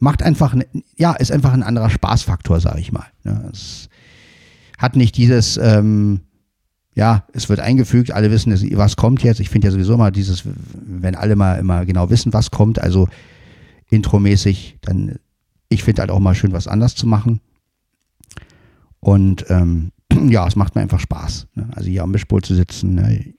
Macht 0.01 0.25
einfach, 0.25 0.55
ne, 0.55 0.67
ja, 0.97 1.13
ist 1.13 1.31
einfach 1.31 1.53
ein 1.53 1.63
anderer 1.63 1.91
Spaßfaktor, 1.91 2.59
sage 2.61 2.81
ich 2.81 2.91
mal. 2.91 3.07
Ne? 3.23 3.49
Es 3.53 3.89
hat 4.79 4.97
nicht 4.97 5.17
dieses, 5.17 5.57
ähm, 5.57 6.23
ja, 6.97 7.25
es 7.35 7.51
wird 7.51 7.61
eingefügt, 7.61 8.11
alle 8.11 8.31
wissen, 8.31 8.53
was 8.77 8.97
kommt 8.97 9.23
jetzt. 9.23 9.39
Ich 9.39 9.51
finde 9.51 9.69
ja 9.69 9.73
sowieso 9.73 9.99
mal 9.99 10.11
dieses, 10.11 10.45
wenn 10.73 11.15
alle 11.15 11.37
mal 11.37 11.59
immer 11.59 11.85
genau 11.85 12.09
wissen, 12.09 12.33
was 12.33 12.51
kommt, 12.51 12.79
also 12.79 13.07
intromäßig, 13.91 14.79
dann, 14.81 15.17
ich 15.69 15.85
finde 15.85 16.01
halt 16.01 16.11
auch 16.11 16.21
mal 16.21 16.35
schön, 16.35 16.53
was 16.53 16.67
anders 16.67 16.95
zu 16.95 17.07
machen. 17.07 17.43
Und 18.99 19.45
ähm, 19.51 19.93
ja, 20.31 20.47
es 20.49 20.57
macht 20.57 20.75
mir 20.75 20.81
einfach 20.81 20.99
Spaß. 20.99 21.49
Ne? 21.55 21.69
Also 21.77 21.91
hier 21.91 22.03
am 22.03 22.13
Mischpult 22.13 22.47
zu 22.47 22.55
sitzen 22.55 22.95
ne? 22.95 23.35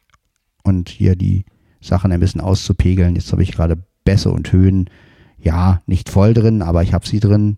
und 0.64 0.90
hier 0.90 1.16
die 1.16 1.44
Sachen 1.82 2.12
ein 2.12 2.20
bisschen 2.20 2.42
auszupegeln. 2.42 3.16
Jetzt 3.16 3.32
habe 3.32 3.42
ich 3.42 3.54
gerade 3.54 3.84
Bässe 4.06 4.30
und 4.30 4.52
Höhen, 4.52 4.88
ja, 5.40 5.82
nicht 5.88 6.10
voll 6.10 6.36
drin, 6.36 6.62
aber 6.62 6.84
ich 6.84 6.94
habe 6.94 7.08
sie 7.08 7.20
drin. 7.20 7.58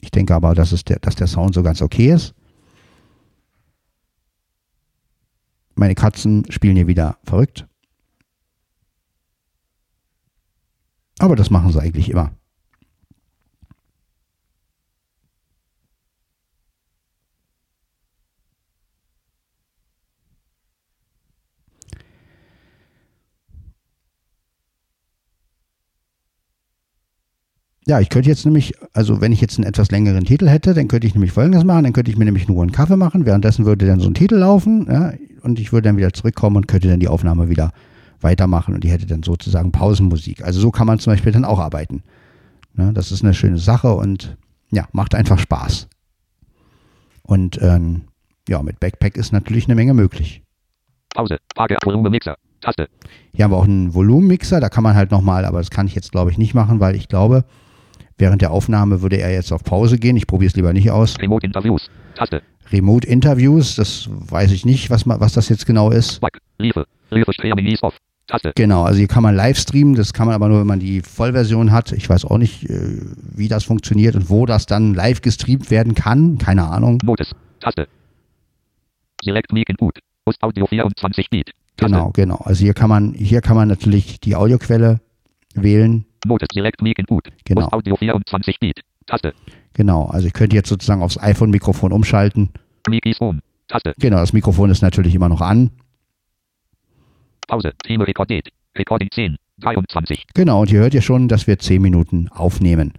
Ich 0.00 0.10
denke 0.10 0.34
aber, 0.34 0.56
dass, 0.56 0.72
es 0.72 0.82
der, 0.82 0.98
dass 0.98 1.14
der 1.14 1.28
Sound 1.28 1.54
so 1.54 1.62
ganz 1.62 1.82
okay 1.82 2.12
ist. 2.12 2.34
Meine 5.78 5.94
Katzen 5.94 6.44
spielen 6.50 6.74
hier 6.74 6.88
wieder 6.88 7.18
verrückt. 7.22 7.68
Aber 11.20 11.36
das 11.36 11.50
machen 11.50 11.70
sie 11.70 11.80
eigentlich 11.80 12.10
immer. 12.10 12.32
Ja, 27.86 28.00
ich 28.00 28.10
könnte 28.10 28.28
jetzt 28.28 28.44
nämlich, 28.44 28.74
also 28.92 29.20
wenn 29.20 29.32
ich 29.32 29.40
jetzt 29.40 29.58
einen 29.58 29.66
etwas 29.66 29.92
längeren 29.92 30.24
Titel 30.24 30.48
hätte, 30.48 30.74
dann 30.74 30.88
könnte 30.88 31.06
ich 31.06 31.14
nämlich 31.14 31.32
folgendes 31.32 31.64
machen, 31.64 31.84
dann 31.84 31.92
könnte 31.92 32.10
ich 32.10 32.18
mir 32.18 32.24
nämlich 32.24 32.48
nur 32.48 32.62
einen 32.62 32.72
Kaffee 32.72 32.96
machen, 32.96 33.24
währenddessen 33.24 33.64
würde 33.64 33.86
dann 33.86 34.00
so 34.00 34.10
ein 34.10 34.14
Titel 34.14 34.34
laufen, 34.34 34.86
ja, 34.90 35.12
und 35.42 35.58
ich 35.58 35.72
würde 35.72 35.88
dann 35.88 35.96
wieder 35.96 36.12
zurückkommen 36.12 36.56
und 36.56 36.68
könnte 36.68 36.88
dann 36.88 37.00
die 37.00 37.08
Aufnahme 37.08 37.48
wieder 37.48 37.72
weitermachen 38.20 38.74
und 38.74 38.84
die 38.84 38.90
hätte 38.90 39.06
dann 39.06 39.22
sozusagen 39.22 39.72
Pausenmusik. 39.72 40.42
Also 40.44 40.60
so 40.60 40.70
kann 40.70 40.86
man 40.86 40.98
zum 40.98 41.12
Beispiel 41.12 41.32
dann 41.32 41.44
auch 41.44 41.58
arbeiten. 41.58 42.02
Ja, 42.76 42.92
das 42.92 43.12
ist 43.12 43.22
eine 43.22 43.34
schöne 43.34 43.58
Sache 43.58 43.94
und 43.94 44.36
ja, 44.70 44.86
macht 44.92 45.14
einfach 45.14 45.38
Spaß. 45.38 45.88
Und 47.22 47.60
ähm, 47.62 48.02
ja, 48.48 48.62
mit 48.62 48.80
Backpack 48.80 49.16
ist 49.16 49.32
natürlich 49.32 49.66
eine 49.66 49.74
Menge 49.74 49.94
möglich. 49.94 50.42
Pause. 51.14 51.38
Frage 51.54 51.76
Volume 51.84 52.10
Mixer. 52.10 52.36
Taste. 52.60 52.88
Hier 53.32 53.44
haben 53.44 53.52
wir 53.52 53.56
auch 53.56 53.64
einen 53.64 53.94
Volumenmixer, 53.94 54.60
da 54.60 54.68
kann 54.68 54.82
man 54.82 54.96
halt 54.96 55.10
nochmal, 55.10 55.44
aber 55.44 55.58
das 55.58 55.70
kann 55.70 55.86
ich 55.86 55.94
jetzt 55.94 56.12
glaube 56.12 56.30
ich 56.30 56.38
nicht 56.38 56.54
machen, 56.54 56.80
weil 56.80 56.96
ich 56.96 57.08
glaube, 57.08 57.44
während 58.18 58.42
der 58.42 58.50
Aufnahme 58.50 59.02
würde 59.02 59.16
er 59.16 59.32
jetzt 59.32 59.52
auf 59.52 59.64
Pause 59.64 59.98
gehen. 59.98 60.16
Ich 60.16 60.26
probiere 60.26 60.48
es 60.50 60.56
lieber 60.56 60.72
nicht 60.72 60.90
aus. 60.90 61.18
Remote 61.18 61.46
Interviews. 61.46 61.88
Taste. 62.14 62.42
Remote 62.72 63.06
Interviews, 63.06 63.76
das 63.76 64.08
weiß 64.10 64.52
ich 64.52 64.66
nicht, 64.66 64.90
was, 64.90 65.06
was 65.06 65.32
das 65.32 65.48
jetzt 65.48 65.64
genau 65.66 65.90
ist. 65.90 66.20
Back. 66.20 66.38
Liefe. 66.58 66.86
Liefe 67.10 67.32
Streaming 67.32 67.78
off. 67.80 67.94
Taste. 68.26 68.52
Genau, 68.54 68.82
also 68.82 68.98
hier 68.98 69.08
kann 69.08 69.22
man 69.22 69.34
live 69.34 69.56
streamen, 69.56 69.94
das 69.94 70.12
kann 70.12 70.26
man 70.26 70.34
aber 70.34 70.48
nur, 70.48 70.60
wenn 70.60 70.66
man 70.66 70.80
die 70.80 71.00
Vollversion 71.00 71.72
hat. 71.72 71.92
Ich 71.92 72.10
weiß 72.10 72.26
auch 72.26 72.36
nicht, 72.36 72.68
äh, 72.68 73.00
wie 73.34 73.48
das 73.48 73.64
funktioniert 73.64 74.16
und 74.16 74.28
wo 74.28 74.44
das 74.44 74.66
dann 74.66 74.92
live 74.92 75.22
gestreamt 75.22 75.70
werden 75.70 75.94
kann. 75.94 76.36
Keine 76.36 76.68
Ahnung. 76.68 76.98
Modus. 77.02 77.34
Taste. 77.60 77.88
Select 79.24 79.52
Mic 79.52 79.70
Input. 79.70 79.98
Audio 80.40 80.66
24 80.66 81.30
Bit. 81.30 81.52
Taste. 81.78 81.90
Genau, 81.90 82.10
genau. 82.10 82.36
Also 82.44 82.62
hier 82.62 82.74
kann 82.74 82.90
man, 82.90 83.14
hier 83.14 83.40
kann 83.40 83.56
man 83.56 83.66
natürlich 83.66 84.20
die 84.20 84.36
Audioquelle 84.36 85.00
wählen. 85.54 86.04
Modus. 86.26 86.48
Select 86.52 86.82
Mic 86.82 86.98
Input. 86.98 87.28
Genau. 87.44 87.62
Host 87.62 87.72
Audio 87.72 87.96
24 87.96 88.58
Bit. 88.60 88.80
Taste. 89.06 89.32
Genau, 89.74 90.06
also 90.06 90.26
ich 90.26 90.32
könnte 90.32 90.56
jetzt 90.56 90.68
sozusagen 90.68 91.02
aufs 91.02 91.18
iPhone-Mikrofon 91.18 91.92
umschalten. 91.92 92.50
Mic 92.88 93.08
is 93.08 93.20
on. 93.20 93.40
Taste. 93.68 93.94
Genau, 93.98 94.18
das 94.18 94.32
Mikrofon 94.32 94.70
ist 94.70 94.82
natürlich 94.82 95.14
immer 95.14 95.28
noch 95.28 95.40
an. 95.40 95.70
Pause. 97.46 97.72
Thema 97.84 98.04
Recorded. 98.04 98.48
Recording 98.76 99.08
10. 99.10 99.36
23. 99.60 100.26
Genau, 100.34 100.62
und 100.62 100.70
ihr 100.70 100.80
hört 100.80 100.94
ja 100.94 101.00
schon, 101.00 101.28
dass 101.28 101.46
wir 101.46 101.58
10 101.58 101.82
Minuten 101.82 102.28
aufnehmen. 102.28 102.92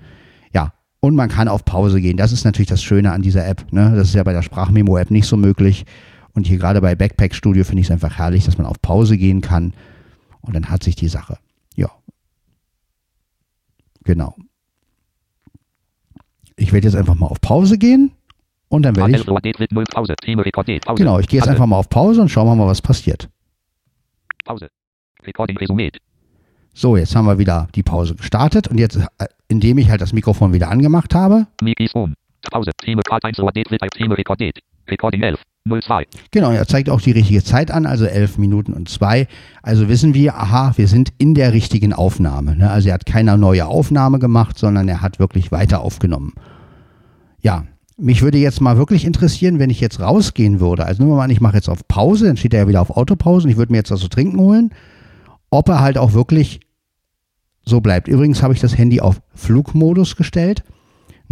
Ja, 0.53 0.73
und 0.99 1.15
man 1.15 1.29
kann 1.29 1.47
auf 1.47 1.63
Pause 1.63 2.01
gehen. 2.01 2.17
Das 2.17 2.31
ist 2.31 2.43
natürlich 2.43 2.67
das 2.67 2.83
Schöne 2.83 3.11
an 3.11 3.21
dieser 3.21 3.47
App. 3.47 3.71
Ne? 3.71 3.93
Das 3.95 4.09
ist 4.09 4.15
ja 4.15 4.23
bei 4.23 4.33
der 4.33 4.41
Sprachmemo-App 4.41 5.11
nicht 5.11 5.27
so 5.27 5.37
möglich. 5.37 5.85
Und 6.33 6.47
hier 6.47 6.57
gerade 6.57 6.81
bei 6.81 6.95
Backpack 6.95 7.33
Studio 7.33 7.63
finde 7.63 7.81
ich 7.81 7.87
es 7.87 7.91
einfach 7.91 8.17
herrlich, 8.17 8.45
dass 8.45 8.57
man 8.57 8.67
auf 8.67 8.81
Pause 8.81 9.17
gehen 9.17 9.41
kann. 9.41 9.73
Und 10.41 10.55
dann 10.55 10.69
hat 10.69 10.83
sich 10.83 10.95
die 10.95 11.07
Sache. 11.07 11.37
Genau. 14.03 14.35
Ich 16.55 16.73
werde 16.73 16.87
jetzt 16.87 16.95
einfach 16.95 17.15
mal 17.15 17.27
auf 17.27 17.41
Pause 17.41 17.77
gehen. 17.77 18.11
Und 18.67 18.83
dann 18.83 18.95
werde 18.95 19.11
ich. 19.11 19.17
HL 19.17 19.31
Recorded 19.31 19.71
0 19.71 19.83
Pause. 19.85 20.15
Thema 20.21 20.43
Recorded. 20.43 20.85
Pause. 20.85 21.03
Genau, 21.03 21.19
ich 21.19 21.27
gehe 21.27 21.39
jetzt 21.39 21.49
einfach 21.49 21.65
mal 21.65 21.77
auf 21.77 21.89
Pause 21.89 22.21
und 22.21 22.29
schauen 22.29 22.47
wir 22.47 22.55
mal, 22.55 22.67
was 22.67 22.81
passiert. 22.81 23.29
Pause. 24.45 24.69
Recording 25.25 25.57
Resümee. 25.57 25.91
So, 26.73 26.95
jetzt 26.95 27.15
haben 27.15 27.25
wir 27.25 27.37
wieder 27.39 27.67
die 27.75 27.83
Pause 27.83 28.15
gestartet. 28.15 28.67
Und 28.67 28.77
jetzt, 28.77 28.95
äh, 28.95 29.27
indem 29.47 29.79
ich 29.79 29.89
halt 29.89 30.01
das 30.01 30.13
Mikrofon 30.13 30.53
wieder 30.53 30.69
angemacht 30.69 31.13
habe, 31.15 31.47
Mic 31.61 31.83
is 31.83 31.95
on. 31.95 32.13
Pause. 32.51 32.71
Thema 32.77 33.01
Part 33.07 33.25
1 33.25 33.39
Recorded 33.39 33.71
wird 33.71 33.81
Thema 33.93 34.15
Recorded. 34.15 34.59
Recording 34.87 35.23
11. 35.23 35.41
02. 35.67 36.07
Genau, 36.31 36.51
er 36.51 36.67
zeigt 36.67 36.89
auch 36.89 37.01
die 37.01 37.11
richtige 37.11 37.43
Zeit 37.43 37.71
an, 37.71 37.85
also 37.85 38.05
11 38.05 38.37
Minuten 38.37 38.73
und 38.73 38.89
2. 38.89 39.27
Also 39.61 39.87
wissen 39.87 40.13
wir, 40.13 40.35
aha, 40.35 40.73
wir 40.75 40.87
sind 40.87 41.09
in 41.17 41.35
der 41.35 41.53
richtigen 41.53 41.93
Aufnahme. 41.93 42.55
Ne? 42.55 42.69
Also 42.69 42.89
er 42.89 42.95
hat 42.95 43.05
keine 43.05 43.37
neue 43.37 43.67
Aufnahme 43.67 44.19
gemacht, 44.19 44.57
sondern 44.57 44.87
er 44.87 45.01
hat 45.01 45.19
wirklich 45.19 45.51
weiter 45.51 45.81
aufgenommen. 45.81 46.33
Ja, 47.41 47.65
mich 47.97 48.21
würde 48.21 48.37
jetzt 48.37 48.61
mal 48.61 48.77
wirklich 48.77 49.05
interessieren, 49.05 49.59
wenn 49.59 49.69
ich 49.69 49.81
jetzt 49.81 49.99
rausgehen 49.99 50.59
würde. 50.59 50.85
Also 50.85 51.01
nehmen 51.01 51.11
wir 51.11 51.17
mal 51.17 51.25
an, 51.25 51.29
ich 51.29 51.41
mache 51.41 51.57
jetzt 51.57 51.69
auf 51.69 51.87
Pause, 51.87 52.27
dann 52.27 52.37
steht 52.37 52.53
er 52.53 52.61
ja 52.61 52.67
wieder 52.67 52.81
auf 52.81 52.95
Autopause 52.95 53.45
und 53.45 53.51
ich 53.51 53.57
würde 53.57 53.71
mir 53.71 53.79
jetzt 53.79 53.91
was 53.91 53.99
zu 53.99 54.07
trinken 54.07 54.39
holen. 54.39 54.71
Ob 55.49 55.67
er 55.69 55.81
halt 55.81 55.97
auch 55.97 56.13
wirklich 56.13 56.61
so 57.65 57.81
bleibt. 57.81 58.07
Übrigens 58.07 58.41
habe 58.41 58.53
ich 58.53 58.59
das 58.59 58.77
Handy 58.77 59.01
auf 59.01 59.21
Flugmodus 59.33 60.15
gestellt. 60.15 60.63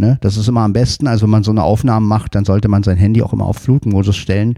Ne, 0.00 0.16
das 0.20 0.36
ist 0.36 0.48
immer 0.48 0.60
am 0.60 0.72
besten. 0.72 1.08
Also 1.08 1.24
wenn 1.24 1.30
man 1.30 1.42
so 1.42 1.50
eine 1.50 1.64
Aufnahme 1.64 2.06
macht, 2.06 2.36
dann 2.36 2.44
sollte 2.44 2.68
man 2.68 2.84
sein 2.84 2.96
Handy 2.96 3.20
auch 3.20 3.32
immer 3.32 3.46
auf 3.46 3.56
Flugmodus 3.56 4.16
stellen. 4.16 4.54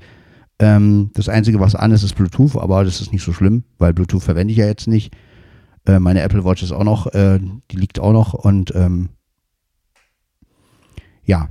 Ähm, 0.58 1.10
das 1.14 1.30
Einzige, 1.30 1.58
was 1.60 1.74
an 1.74 1.92
ist, 1.92 2.02
ist 2.02 2.14
Bluetooth, 2.14 2.56
aber 2.56 2.84
das 2.84 3.00
ist 3.00 3.10
nicht 3.10 3.24
so 3.24 3.32
schlimm, 3.32 3.64
weil 3.78 3.94
Bluetooth 3.94 4.22
verwende 4.22 4.52
ich 4.52 4.58
ja 4.58 4.66
jetzt 4.66 4.86
nicht. 4.86 5.16
Äh, 5.86 5.98
meine 5.98 6.20
Apple 6.20 6.44
Watch 6.44 6.62
ist 6.62 6.72
auch 6.72 6.84
noch, 6.84 7.06
äh, 7.14 7.40
die 7.70 7.76
liegt 7.76 7.98
auch 7.98 8.12
noch 8.12 8.34
und 8.34 8.74
ähm, 8.74 9.08
ja. 11.24 11.48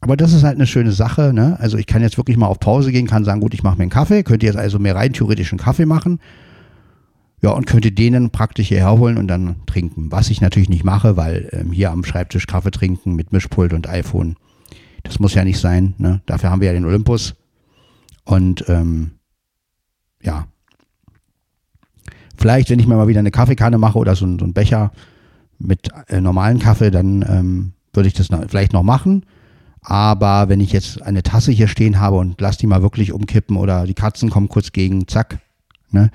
Aber 0.00 0.16
das 0.16 0.32
ist 0.32 0.42
halt 0.42 0.56
eine 0.56 0.66
schöne 0.66 0.90
Sache. 0.90 1.32
Ne? 1.32 1.56
Also 1.60 1.78
ich 1.78 1.86
kann 1.86 2.02
jetzt 2.02 2.16
wirklich 2.16 2.36
mal 2.36 2.46
auf 2.46 2.58
Pause 2.58 2.90
gehen, 2.90 3.06
kann 3.06 3.24
sagen, 3.24 3.40
gut, 3.40 3.54
ich 3.54 3.62
mache 3.62 3.76
mir 3.76 3.82
einen 3.82 3.90
Kaffee, 3.90 4.24
könnte 4.24 4.46
jetzt 4.46 4.56
also 4.56 4.80
mir 4.80 4.96
rein 4.96 5.12
theoretisch 5.12 5.52
einen 5.52 5.60
Kaffee 5.60 5.86
machen. 5.86 6.18
Ja, 7.42 7.50
und 7.50 7.66
könnte 7.66 7.90
den 7.90 8.12
dann 8.12 8.30
praktisch 8.30 8.68
hierher 8.68 8.98
holen 8.98 9.16
und 9.16 9.26
dann 9.28 9.56
trinken. 9.66 10.12
Was 10.12 10.28
ich 10.28 10.40
natürlich 10.40 10.68
nicht 10.68 10.84
mache, 10.84 11.16
weil 11.16 11.48
ähm, 11.52 11.72
hier 11.72 11.90
am 11.90 12.04
Schreibtisch 12.04 12.46
Kaffee 12.46 12.70
trinken 12.70 13.14
mit 13.14 13.32
Mischpult 13.32 13.72
und 13.72 13.88
iPhone, 13.88 14.36
das 15.04 15.18
muss 15.20 15.34
ja 15.34 15.44
nicht 15.44 15.58
sein. 15.58 15.94
Ne? 15.96 16.20
Dafür 16.26 16.50
haben 16.50 16.60
wir 16.60 16.66
ja 16.66 16.74
den 16.74 16.84
Olympus. 16.84 17.34
Und 18.24 18.64
ähm, 18.68 19.12
ja, 20.22 20.46
vielleicht, 22.36 22.68
wenn 22.68 22.78
ich 22.78 22.86
mir 22.86 22.96
mal 22.96 23.08
wieder 23.08 23.20
eine 23.20 23.30
Kaffeekanne 23.30 23.78
mache 23.78 23.98
oder 23.98 24.14
so, 24.14 24.26
so 24.26 24.44
einen 24.44 24.52
Becher 24.52 24.92
mit 25.58 25.88
äh, 26.08 26.20
normalen 26.20 26.58
Kaffee, 26.58 26.90
dann 26.90 27.24
ähm, 27.26 27.72
würde 27.92 28.08
ich 28.08 28.14
das 28.14 28.28
vielleicht 28.48 28.72
noch 28.72 28.82
machen. 28.82 29.24
Aber 29.82 30.48
wenn 30.48 30.60
ich 30.60 30.72
jetzt 30.72 31.00
eine 31.00 31.22
Tasse 31.22 31.52
hier 31.52 31.68
stehen 31.68 32.00
habe 32.00 32.16
und 32.16 32.40
lass 32.40 32.58
die 32.58 32.66
mal 32.66 32.82
wirklich 32.82 33.12
umkippen 33.12 33.56
oder 33.56 33.86
die 33.86 33.94
Katzen 33.94 34.28
kommen 34.28 34.48
kurz 34.48 34.72
gegen, 34.72 35.08
zack, 35.08 35.38
ne, 35.90 36.10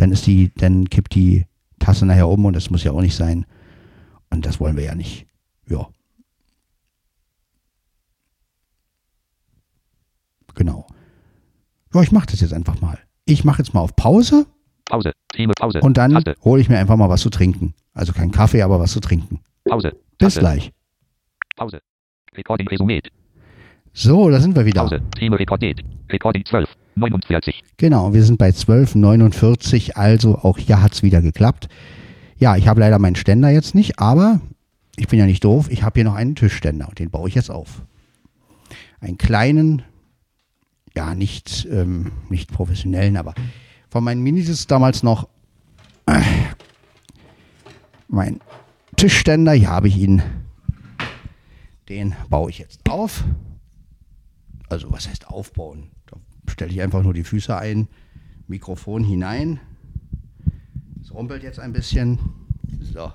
dann 0.00 0.12
ist 0.12 0.26
die, 0.26 0.52
dann 0.54 0.88
kippt 0.88 1.14
die 1.14 1.46
Tasse 1.78 2.06
nachher 2.06 2.28
um 2.28 2.44
und 2.44 2.54
das 2.54 2.70
muss 2.70 2.84
ja 2.84 2.92
auch 2.92 3.00
nicht 3.00 3.16
sein. 3.16 3.46
Und 4.30 4.46
das 4.46 4.60
wollen 4.60 4.76
wir 4.76 4.84
ja 4.84 4.94
nicht. 4.94 5.26
Ja. 5.68 5.88
Genau. 10.54 10.86
Ja, 11.92 12.02
ich 12.02 12.12
mache 12.12 12.26
das 12.26 12.40
jetzt 12.40 12.52
einfach 12.52 12.80
mal. 12.80 12.98
Ich 13.24 13.44
mache 13.44 13.58
jetzt 13.58 13.74
mal 13.74 13.80
auf 13.80 13.94
Pause 13.96 14.46
Pause. 14.86 15.12
Thema 15.32 15.52
Pause. 15.54 15.80
und 15.80 15.96
dann 15.96 16.22
hole 16.42 16.60
ich 16.60 16.68
mir 16.68 16.78
einfach 16.78 16.96
mal 16.96 17.08
was 17.08 17.20
zu 17.20 17.30
trinken. 17.30 17.74
Also 17.94 18.12
kein 18.12 18.32
Kaffee, 18.32 18.62
aber 18.62 18.80
was 18.80 18.92
zu 18.92 19.00
trinken. 19.00 19.40
Pause. 19.64 19.92
Bis 20.18 20.34
Taste. 20.34 20.40
gleich. 20.40 20.72
Pause. 21.56 21.80
Recording 22.36 22.66
Resümee. 22.68 23.00
So, 23.92 24.30
da 24.30 24.40
sind 24.40 24.56
wir 24.56 24.64
wieder. 24.64 24.82
Pause. 24.82 25.00
Thema 25.16 25.36
Recorded. 25.36 25.84
Recording 26.10 26.44
12. 26.44 26.68
49. 26.96 27.62
Genau, 27.76 28.12
wir 28.12 28.22
sind 28.24 28.38
bei 28.38 28.50
12,49, 28.50 29.92
also 29.92 30.38
auch 30.38 30.58
hier 30.58 30.82
hat 30.82 30.92
es 30.92 31.02
wieder 31.02 31.22
geklappt. 31.22 31.68
Ja, 32.38 32.56
ich 32.56 32.68
habe 32.68 32.80
leider 32.80 32.98
meinen 32.98 33.16
Ständer 33.16 33.50
jetzt 33.50 33.74
nicht, 33.74 33.98
aber 33.98 34.40
ich 34.96 35.08
bin 35.08 35.18
ja 35.18 35.26
nicht 35.26 35.44
doof, 35.44 35.70
ich 35.70 35.82
habe 35.82 36.00
hier 36.00 36.04
noch 36.04 36.14
einen 36.14 36.34
Tischständer 36.34 36.88
und 36.88 36.98
den 36.98 37.10
baue 37.10 37.28
ich 37.28 37.34
jetzt 37.34 37.50
auf. 37.50 37.82
Einen 39.00 39.18
kleinen, 39.18 39.82
ja, 40.94 41.14
nicht, 41.14 41.66
ähm, 41.70 42.12
nicht 42.28 42.52
professionellen, 42.52 43.16
aber 43.16 43.34
von 43.88 44.04
meinen 44.04 44.22
Minis 44.22 44.48
ist 44.48 44.70
damals 44.70 45.02
noch 45.02 45.28
äh, 46.06 46.20
mein 48.08 48.40
Tischständer, 48.96 49.52
hier 49.52 49.70
habe 49.70 49.88
ich 49.88 49.96
ihn. 49.96 50.22
Den 51.88 52.14
baue 52.28 52.50
ich 52.50 52.58
jetzt 52.58 52.88
auf. 52.88 53.24
Also 54.68 54.92
was 54.92 55.08
heißt 55.08 55.28
aufbauen? 55.28 55.90
Stelle 56.60 56.74
ich 56.74 56.82
einfach 56.82 57.02
nur 57.02 57.14
die 57.14 57.24
Füße 57.24 57.56
ein, 57.56 57.88
Mikrofon 58.46 59.02
hinein. 59.02 59.60
Es 61.00 61.10
rumpelt 61.10 61.42
jetzt 61.42 61.58
ein 61.58 61.72
bisschen. 61.72 62.18
So. 62.82 63.10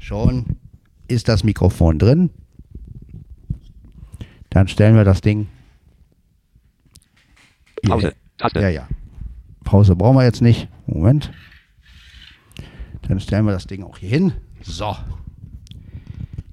Schon 0.00 0.56
ist 1.06 1.28
das 1.28 1.44
Mikrofon 1.44 2.00
drin. 2.00 2.30
Dann 4.50 4.66
stellen 4.66 4.96
wir 4.96 5.04
das 5.04 5.20
Ding. 5.20 5.46
Pause. 7.86 8.14
Taste. 8.36 8.60
Ja, 8.60 8.68
ja. 8.68 8.88
Pause 9.62 9.94
brauchen 9.94 10.16
wir 10.16 10.24
jetzt 10.24 10.42
nicht. 10.42 10.66
Moment. 10.88 11.30
Dann 13.02 13.20
stellen 13.20 13.46
wir 13.46 13.52
das 13.52 13.68
Ding 13.68 13.84
auch 13.84 13.98
hier 13.98 14.08
hin. 14.08 14.32
So. 14.60 14.96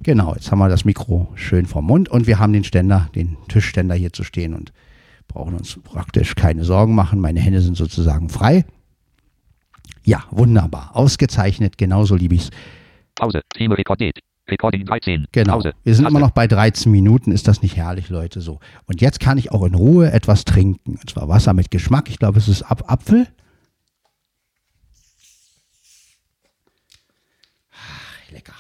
Genau, 0.04 0.36
jetzt 0.36 0.52
haben 0.52 0.60
wir 0.60 0.70
das 0.70 0.86
Mikro 0.86 1.32
schön 1.34 1.66
vom 1.66 1.86
Mund 1.86 2.08
und 2.08 2.28
wir 2.28 2.38
haben 2.38 2.54
den 2.54 2.66
Ständer, 2.66 3.10
den 3.16 3.36
Tischständer 3.48 3.96
hier 3.96 4.14
zu 4.14 4.24
stehen 4.24 4.54
und 4.54 4.72
brauchen 5.32 5.56
uns 5.56 5.80
praktisch 5.84 6.36
keine 6.36 6.64
Sorgen 6.64 6.96
machen. 6.96 7.20
Meine 7.20 7.40
Hände 7.40 7.62
sind 7.62 7.78
sozusagen 7.78 8.30
frei. 8.30 8.66
Ja, 10.04 10.24
wunderbar. 10.32 10.92
Ausgezeichnet. 10.94 11.78
Genauso 11.78 12.16
liebe 12.16 12.36
ich 12.36 12.44
es. 12.44 12.50
Pause. 13.16 13.42
Thema 13.54 13.76
Recorded. 13.76 14.20
Recording 14.50 14.86
13. 14.86 15.28
Genau. 15.32 15.54
Pause. 15.54 15.74
Wir 15.84 15.96
sind 15.96 16.04
Taste. 16.04 16.18
immer 16.18 16.26
noch 16.26 16.32
bei 16.32 16.48
13 16.48 16.92
Minuten. 16.92 17.32
Ist 17.32 17.48
das 17.48 17.62
nicht 17.62 17.76
herrlich, 17.78 18.10
Leute? 18.10 18.42
So. 18.42 18.60
Und 18.86 19.02
jetzt 19.02 19.20
kann 19.20 19.38
ich 19.38 19.52
auch 19.52 19.64
in 19.64 19.76
Ruhe 19.76 20.12
etwas 20.12 20.46
trinken. 20.46 20.96
Und 20.96 21.10
zwar 21.10 21.30
Wasser 21.30 21.54
mit 21.54 21.72
Geschmack. 21.72 22.10
Ich 22.10 22.18
glaube, 22.20 22.40
es 22.40 22.48
ist 22.48 22.64
Ab 22.64 22.84
Apfel. 22.92 23.28
Ach, 27.72 28.32
lecker. 28.32 28.56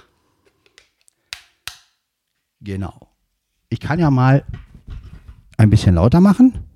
Genau. 2.61 3.09
Ich 3.69 3.79
kann 3.79 3.99
ja 3.99 4.11
mal 4.11 4.45
ein 5.61 5.69
bisschen 5.69 5.93
lauter 5.93 6.21
machen. 6.21 6.67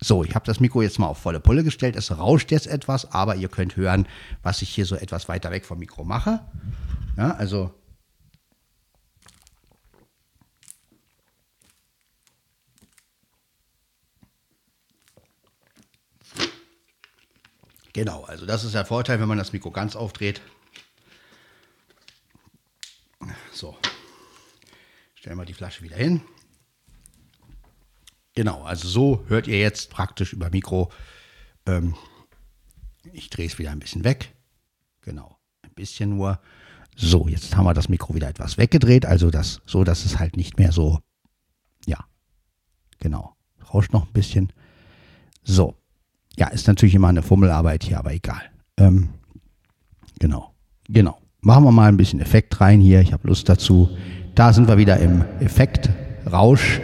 So, 0.00 0.22
ich 0.22 0.36
habe 0.36 0.46
das 0.46 0.60
Mikro 0.60 0.82
jetzt 0.82 1.00
mal 1.00 1.08
auf 1.08 1.18
volle 1.18 1.40
Pulle 1.40 1.64
gestellt. 1.64 1.96
Es 1.96 2.16
rauscht 2.16 2.52
jetzt 2.52 2.68
etwas, 2.68 3.10
aber 3.12 3.34
ihr 3.34 3.48
könnt 3.48 3.74
hören, 3.76 4.06
was 4.42 4.62
ich 4.62 4.68
hier 4.68 4.86
so 4.86 4.94
etwas 4.94 5.28
weiter 5.28 5.50
weg 5.50 5.64
vom 5.64 5.80
Mikro 5.80 6.04
mache. 6.04 6.46
Ja, 7.16 7.32
also. 7.32 7.74
Genau, 17.94 18.24
also 18.24 18.46
das 18.46 18.62
ist 18.62 18.74
der 18.74 18.84
Vorteil, 18.84 19.18
wenn 19.18 19.28
man 19.28 19.38
das 19.38 19.52
Mikro 19.52 19.72
ganz 19.72 19.96
aufdreht. 19.96 20.40
So. 23.52 23.76
Stellen 25.16 25.38
wir 25.38 25.46
die 25.46 25.54
Flasche 25.54 25.82
wieder 25.82 25.96
hin. 25.96 26.22
Genau, 28.36 28.62
also 28.62 28.86
so 28.86 29.24
hört 29.26 29.48
ihr 29.48 29.58
jetzt 29.58 29.90
praktisch 29.90 30.32
über 30.32 30.50
Mikro 30.50 30.92
Ähm, 31.66 31.94
ich 33.12 33.30
drehe 33.30 33.46
es 33.46 33.58
wieder 33.58 33.70
ein 33.70 33.80
bisschen 33.80 34.04
weg. 34.04 34.34
Genau, 35.00 35.36
ein 35.62 35.74
bisschen 35.74 36.10
nur. 36.10 36.38
So, 36.96 37.28
jetzt 37.28 37.56
haben 37.56 37.64
wir 37.64 37.74
das 37.74 37.88
Mikro 37.88 38.14
wieder 38.14 38.28
etwas 38.28 38.56
weggedreht, 38.56 39.04
also 39.04 39.30
das, 39.30 39.60
so, 39.66 39.84
dass 39.84 40.04
es 40.04 40.18
halt 40.18 40.36
nicht 40.36 40.58
mehr 40.58 40.72
so, 40.72 41.00
ja, 41.84 41.98
genau, 42.98 43.36
rauscht 43.72 43.92
noch 43.92 44.06
ein 44.06 44.12
bisschen. 44.12 44.50
So, 45.44 45.74
ja, 46.36 46.48
ist 46.48 46.66
natürlich 46.66 46.94
immer 46.94 47.08
eine 47.08 47.22
Fummelarbeit 47.22 47.84
hier, 47.84 47.98
aber 47.98 48.14
egal. 48.14 48.42
Ähm, 48.78 49.10
genau, 50.18 50.54
genau. 50.88 51.18
Machen 51.42 51.64
wir 51.64 51.72
mal 51.72 51.88
ein 51.88 51.98
bisschen 51.98 52.20
Effekt 52.20 52.60
rein 52.60 52.80
hier, 52.80 53.00
ich 53.00 53.12
habe 53.12 53.28
Lust 53.28 53.48
dazu. 53.48 53.90
Da 54.34 54.52
sind 54.52 54.66
wir 54.66 54.78
wieder 54.78 54.98
im 54.98 55.22
Effekt-Rausch. 55.40 56.80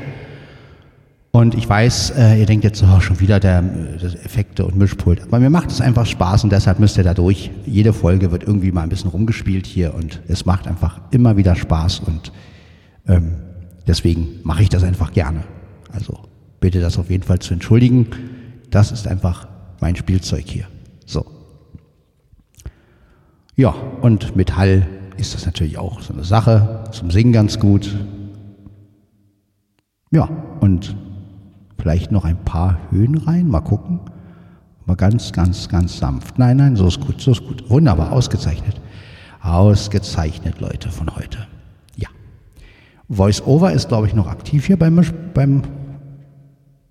Und 1.34 1.54
ich 1.54 1.66
weiß, 1.66 2.10
äh, 2.10 2.40
ihr 2.40 2.44
denkt 2.44 2.62
jetzt 2.62 2.82
oh, 2.82 3.00
schon 3.00 3.18
wieder 3.18 3.40
der, 3.40 3.62
der 3.62 4.22
Effekte 4.22 4.66
und 4.66 4.76
Mischpult. 4.76 5.22
Aber 5.22 5.40
mir 5.40 5.48
macht 5.48 5.70
es 5.70 5.80
einfach 5.80 6.04
Spaß 6.04 6.44
und 6.44 6.52
deshalb 6.52 6.78
müsst 6.78 6.98
ihr 6.98 7.04
da 7.04 7.14
durch. 7.14 7.50
Jede 7.64 7.94
Folge 7.94 8.30
wird 8.30 8.42
irgendwie 8.42 8.70
mal 8.70 8.82
ein 8.82 8.90
bisschen 8.90 9.08
rumgespielt 9.08 9.66
hier 9.66 9.94
und 9.94 10.20
es 10.28 10.44
macht 10.44 10.68
einfach 10.68 11.00
immer 11.10 11.38
wieder 11.38 11.56
Spaß 11.56 12.00
und 12.00 12.32
ähm, 13.08 13.36
deswegen 13.86 14.40
mache 14.42 14.62
ich 14.62 14.68
das 14.68 14.84
einfach 14.84 15.14
gerne. 15.14 15.44
Also 15.90 16.18
bitte 16.60 16.80
das 16.80 16.98
auf 16.98 17.08
jeden 17.08 17.22
Fall 17.22 17.38
zu 17.38 17.54
entschuldigen. 17.54 18.08
Das 18.68 18.92
ist 18.92 19.08
einfach 19.08 19.48
mein 19.80 19.96
Spielzeug 19.96 20.44
hier. 20.46 20.66
So. 21.06 21.24
Ja, 23.56 23.70
und 24.02 24.36
mit 24.36 24.54
Hall 24.54 24.86
ist 25.16 25.34
das 25.34 25.46
natürlich 25.46 25.78
auch 25.78 26.02
so 26.02 26.12
eine 26.12 26.24
Sache. 26.24 26.84
Zum 26.92 27.10
Singen 27.10 27.32
ganz 27.32 27.58
gut. 27.58 27.96
Ja, 30.10 30.28
und 30.60 30.94
Vielleicht 31.82 32.12
noch 32.12 32.24
ein 32.24 32.36
paar 32.36 32.78
Höhen 32.92 33.18
rein, 33.18 33.48
mal 33.48 33.60
gucken. 33.60 33.98
Mal 34.86 34.94
ganz, 34.94 35.32
ganz, 35.32 35.68
ganz 35.68 35.98
sanft. 35.98 36.38
Nein, 36.38 36.58
nein, 36.58 36.76
so 36.76 36.86
ist 36.86 37.00
gut, 37.00 37.20
so 37.20 37.32
ist 37.32 37.44
gut. 37.44 37.68
Wunderbar, 37.68 38.12
ausgezeichnet. 38.12 38.80
Ausgezeichnet, 39.42 40.60
Leute, 40.60 40.90
von 40.90 41.12
heute. 41.16 41.38
Ja. 41.96 42.08
Voice-Over 43.08 43.72
ist, 43.72 43.88
glaube 43.88 44.06
ich, 44.06 44.14
noch 44.14 44.28
aktiv 44.28 44.64
hier 44.64 44.78
beim, 44.78 45.00
beim 45.34 45.62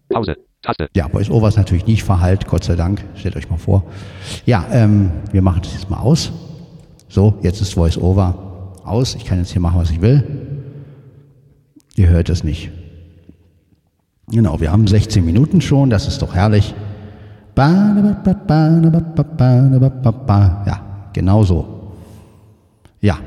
Pause. 0.10 0.36
Taste. 0.62 0.90
Ja, 0.94 1.08
Voice-Over 1.08 1.48
ist 1.48 1.58
natürlich 1.58 1.88
nicht 1.88 2.04
verhallt, 2.04 2.48
Gott 2.48 2.66
sei 2.66 2.76
Dank. 2.76 3.02
Stellt 3.16 3.38
euch 3.38 3.50
mal 3.50 3.58
vor. 3.58 3.86
Ja, 4.46 4.66
ähm, 4.74 5.10
wir 5.32 5.42
machen 5.42 5.62
das 5.64 5.72
jetzt 5.72 5.90
mal 5.90 6.00
aus. 6.00 6.34
So, 7.08 7.40
jetzt 7.44 7.62
ist 7.62 7.76
Voice-Over 7.76 8.74
aus. 8.84 9.16
Ich 9.16 9.24
kann 9.24 9.38
jetzt 9.38 9.54
hier 9.54 9.62
machen, 9.62 9.80
was 9.80 9.90
ich 9.90 10.02
will. 10.02 10.22
Ihr 11.96 12.10
hört 12.10 12.28
es 12.28 12.44
nicht. 12.44 12.72
Genau, 14.32 14.62
wir 14.62 14.72
haben 14.72 14.88
16 14.88 15.26
Minuten 15.26 15.60
schon, 15.60 15.90
das 15.90 16.08
ist 16.08 16.22
doch 16.22 16.34
herrlich. 16.34 16.74
Ja, 20.66 21.10
genau 21.12 21.44
so. 21.44 21.92
Ja. 23.02 23.20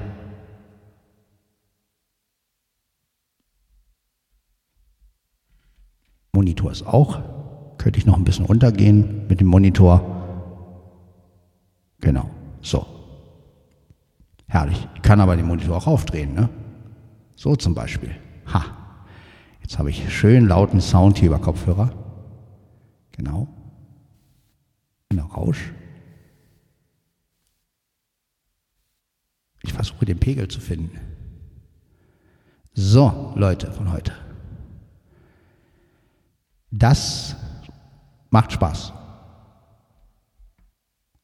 Monitor 6.33 6.73
ist 6.73 6.87
auch. 6.87 7.21
Könnte 7.77 7.99
ich 7.99 8.07
noch 8.07 8.17
ein 8.17 8.25
bisschen 8.25 8.47
runtergehen 8.47 9.27
mit 9.29 9.41
dem 9.41 9.49
Monitor. 9.49 10.01
Genau, 12.01 12.31
so. 12.63 12.87
Herrlich. 14.47 14.89
Ich 14.95 15.03
kann 15.03 15.21
aber 15.21 15.37
den 15.37 15.47
Monitor 15.47 15.77
auch 15.77 15.87
aufdrehen, 15.87 16.33
ne? 16.33 16.49
So 17.37 17.57
zum 17.57 17.75
Beispiel. 17.75 18.17
Jetzt 19.65 19.79
habe 19.79 19.89
ich 19.89 20.15
schön 20.15 20.47
lauten 20.47 20.83
Sound 20.83 21.17
hier 21.17 21.29
über 21.29 21.39
Kopfhörer. 21.39 21.91
Genau. 23.13 23.49
Genau, 25.09 25.25
Rausch. 25.25 25.73
Ich 29.63 29.73
versuche 29.73 30.05
den 30.05 30.21
Pegel 30.21 30.49
zu 30.49 30.61
finden. 30.61 31.01
So, 32.75 33.33
Leute 33.37 33.73
von 33.73 33.91
heute. 33.91 34.13
Das 36.71 37.35
macht 38.29 38.53
Spaß. 38.53 38.93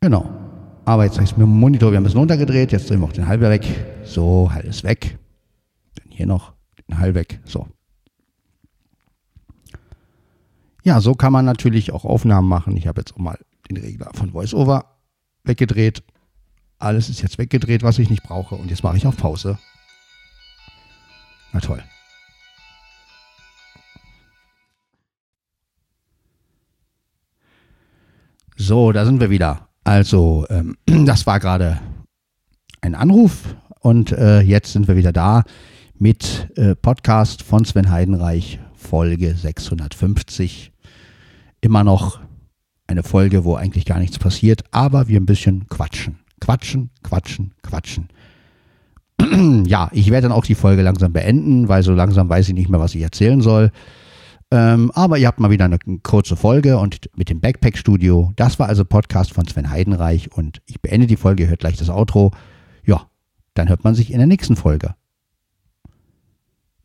Genau. 0.00 0.30
Aber 0.86 1.04
jetzt 1.04 1.16
habe 1.16 1.24
ich 1.24 1.32
es 1.32 1.36
mit 1.36 1.46
dem 1.46 1.60
Monitor, 1.60 1.90
wir 1.90 1.98
haben 1.98 2.06
es 2.06 2.16
runtergedreht, 2.16 2.72
jetzt 2.72 2.88
drehen 2.88 3.00
wir 3.00 3.06
auch 3.06 3.12
den 3.12 3.28
Halber 3.28 3.50
weg. 3.50 3.66
So, 4.04 4.50
halt 4.50 4.64
es 4.64 4.82
weg. 4.82 5.18
Dann 5.96 6.10
hier 6.10 6.26
noch 6.26 6.54
den 6.88 6.98
Hall 6.98 7.14
weg. 7.14 7.40
So. 7.44 7.68
Ja, 10.90 11.00
so 11.00 11.14
kann 11.14 11.32
man 11.32 11.44
natürlich 11.44 11.92
auch 11.92 12.04
Aufnahmen 12.04 12.48
machen. 12.48 12.76
Ich 12.76 12.88
habe 12.88 13.00
jetzt 13.00 13.14
auch 13.14 13.18
mal 13.18 13.38
den 13.70 13.76
Regler 13.76 14.10
von 14.12 14.34
VoiceOver 14.34 14.96
weggedreht. 15.44 16.02
Alles 16.80 17.08
ist 17.08 17.22
jetzt 17.22 17.38
weggedreht, 17.38 17.84
was 17.84 18.00
ich 18.00 18.10
nicht 18.10 18.24
brauche. 18.24 18.56
Und 18.56 18.70
jetzt 18.70 18.82
mache 18.82 18.96
ich 18.96 19.06
auf 19.06 19.16
Pause. 19.16 19.56
Na 21.52 21.60
toll. 21.60 21.80
So, 28.56 28.90
da 28.90 29.04
sind 29.04 29.20
wir 29.20 29.30
wieder. 29.30 29.68
Also, 29.84 30.44
ähm, 30.50 30.76
das 31.06 31.24
war 31.24 31.38
gerade 31.38 31.80
ein 32.80 32.96
Anruf 32.96 33.54
und 33.78 34.10
äh, 34.10 34.40
jetzt 34.40 34.72
sind 34.72 34.88
wir 34.88 34.96
wieder 34.96 35.12
da 35.12 35.44
mit 35.94 36.50
äh, 36.56 36.74
Podcast 36.74 37.44
von 37.44 37.64
Sven 37.64 37.92
Heidenreich 37.92 38.58
Folge 38.74 39.36
650. 39.36 40.72
Immer 41.60 41.84
noch 41.84 42.20
eine 42.86 43.02
Folge, 43.02 43.44
wo 43.44 43.54
eigentlich 43.54 43.84
gar 43.84 43.98
nichts 43.98 44.18
passiert, 44.18 44.64
aber 44.70 45.08
wir 45.08 45.20
ein 45.20 45.26
bisschen 45.26 45.66
quatschen. 45.68 46.18
Quatschen, 46.40 46.90
quatschen, 47.02 47.54
quatschen. 47.62 48.08
ja, 49.66 49.90
ich 49.92 50.10
werde 50.10 50.28
dann 50.28 50.36
auch 50.36 50.44
die 50.44 50.54
Folge 50.54 50.82
langsam 50.82 51.12
beenden, 51.12 51.68
weil 51.68 51.82
so 51.82 51.92
langsam 51.92 52.28
weiß 52.28 52.48
ich 52.48 52.54
nicht 52.54 52.68
mehr, 52.68 52.80
was 52.80 52.94
ich 52.94 53.02
erzählen 53.02 53.40
soll. 53.40 53.70
Ähm, 54.50 54.90
aber 54.94 55.18
ihr 55.18 55.28
habt 55.28 55.38
mal 55.38 55.50
wieder 55.50 55.66
eine 55.66 55.78
kurze 56.02 56.34
Folge 56.34 56.78
und 56.78 57.08
mit 57.14 57.30
dem 57.30 57.40
Backpack-Studio. 57.40 58.32
Das 58.34 58.58
war 58.58 58.68
also 58.68 58.84
Podcast 58.84 59.32
von 59.32 59.46
Sven 59.46 59.70
Heidenreich 59.70 60.32
und 60.32 60.60
ich 60.66 60.80
beende 60.80 61.06
die 61.06 61.16
Folge, 61.16 61.48
hört 61.48 61.60
gleich 61.60 61.76
das 61.76 61.90
Outro. 61.90 62.32
Ja, 62.84 63.06
dann 63.54 63.68
hört 63.68 63.84
man 63.84 63.94
sich 63.94 64.10
in 64.10 64.18
der 64.18 64.26
nächsten 64.26 64.56
Folge. 64.56 64.94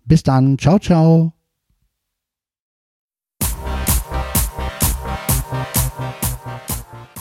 Bis 0.05 0.21
dann, 0.21 0.59
ciao, 0.59 0.77
ciao. 0.77 1.33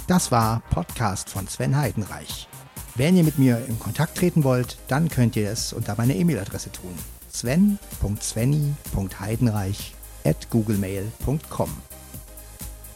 Das 0.06 0.30
war 0.30 0.62
Podcast 0.70 1.28
von 1.30 1.48
Sven 1.48 1.76
Heidenreich. 1.76 2.46
Wenn 2.94 3.16
ihr 3.16 3.24
mit 3.24 3.38
mir 3.38 3.64
in 3.66 3.78
Kontakt 3.78 4.18
treten 4.18 4.44
wollt, 4.44 4.76
dann 4.88 5.08
könnt 5.08 5.34
ihr 5.34 5.50
es 5.50 5.72
unter 5.72 5.96
meiner 5.96 6.14
E-Mail-Adresse 6.14 6.70
tun. 6.70 6.94
sven.svenny.heidenreich 7.32 9.94
at 10.24 10.50
googlemail.com. 10.50 11.70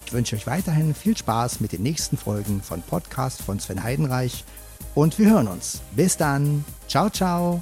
Ich 0.07 0.13
wünsche 0.13 0.37
euch 0.37 0.47
weiterhin 0.47 0.95
viel 0.95 1.17
Spaß 1.17 1.61
mit 1.61 1.73
den 1.73 1.83
nächsten 1.83 2.19
Folgen 2.19 2.63
von 2.63 2.83
Podcast 2.83 3.43
von 3.43 3.59
Sven 3.59 3.83
Heidenreich 3.83 4.45
und 4.95 5.19
wir 5.19 5.31
hören 5.31 5.49
uns. 5.49 5.81
Bis 5.97 6.17
dann. 6.17 6.65
Ciao, 6.89 7.11
ciao. 7.11 7.61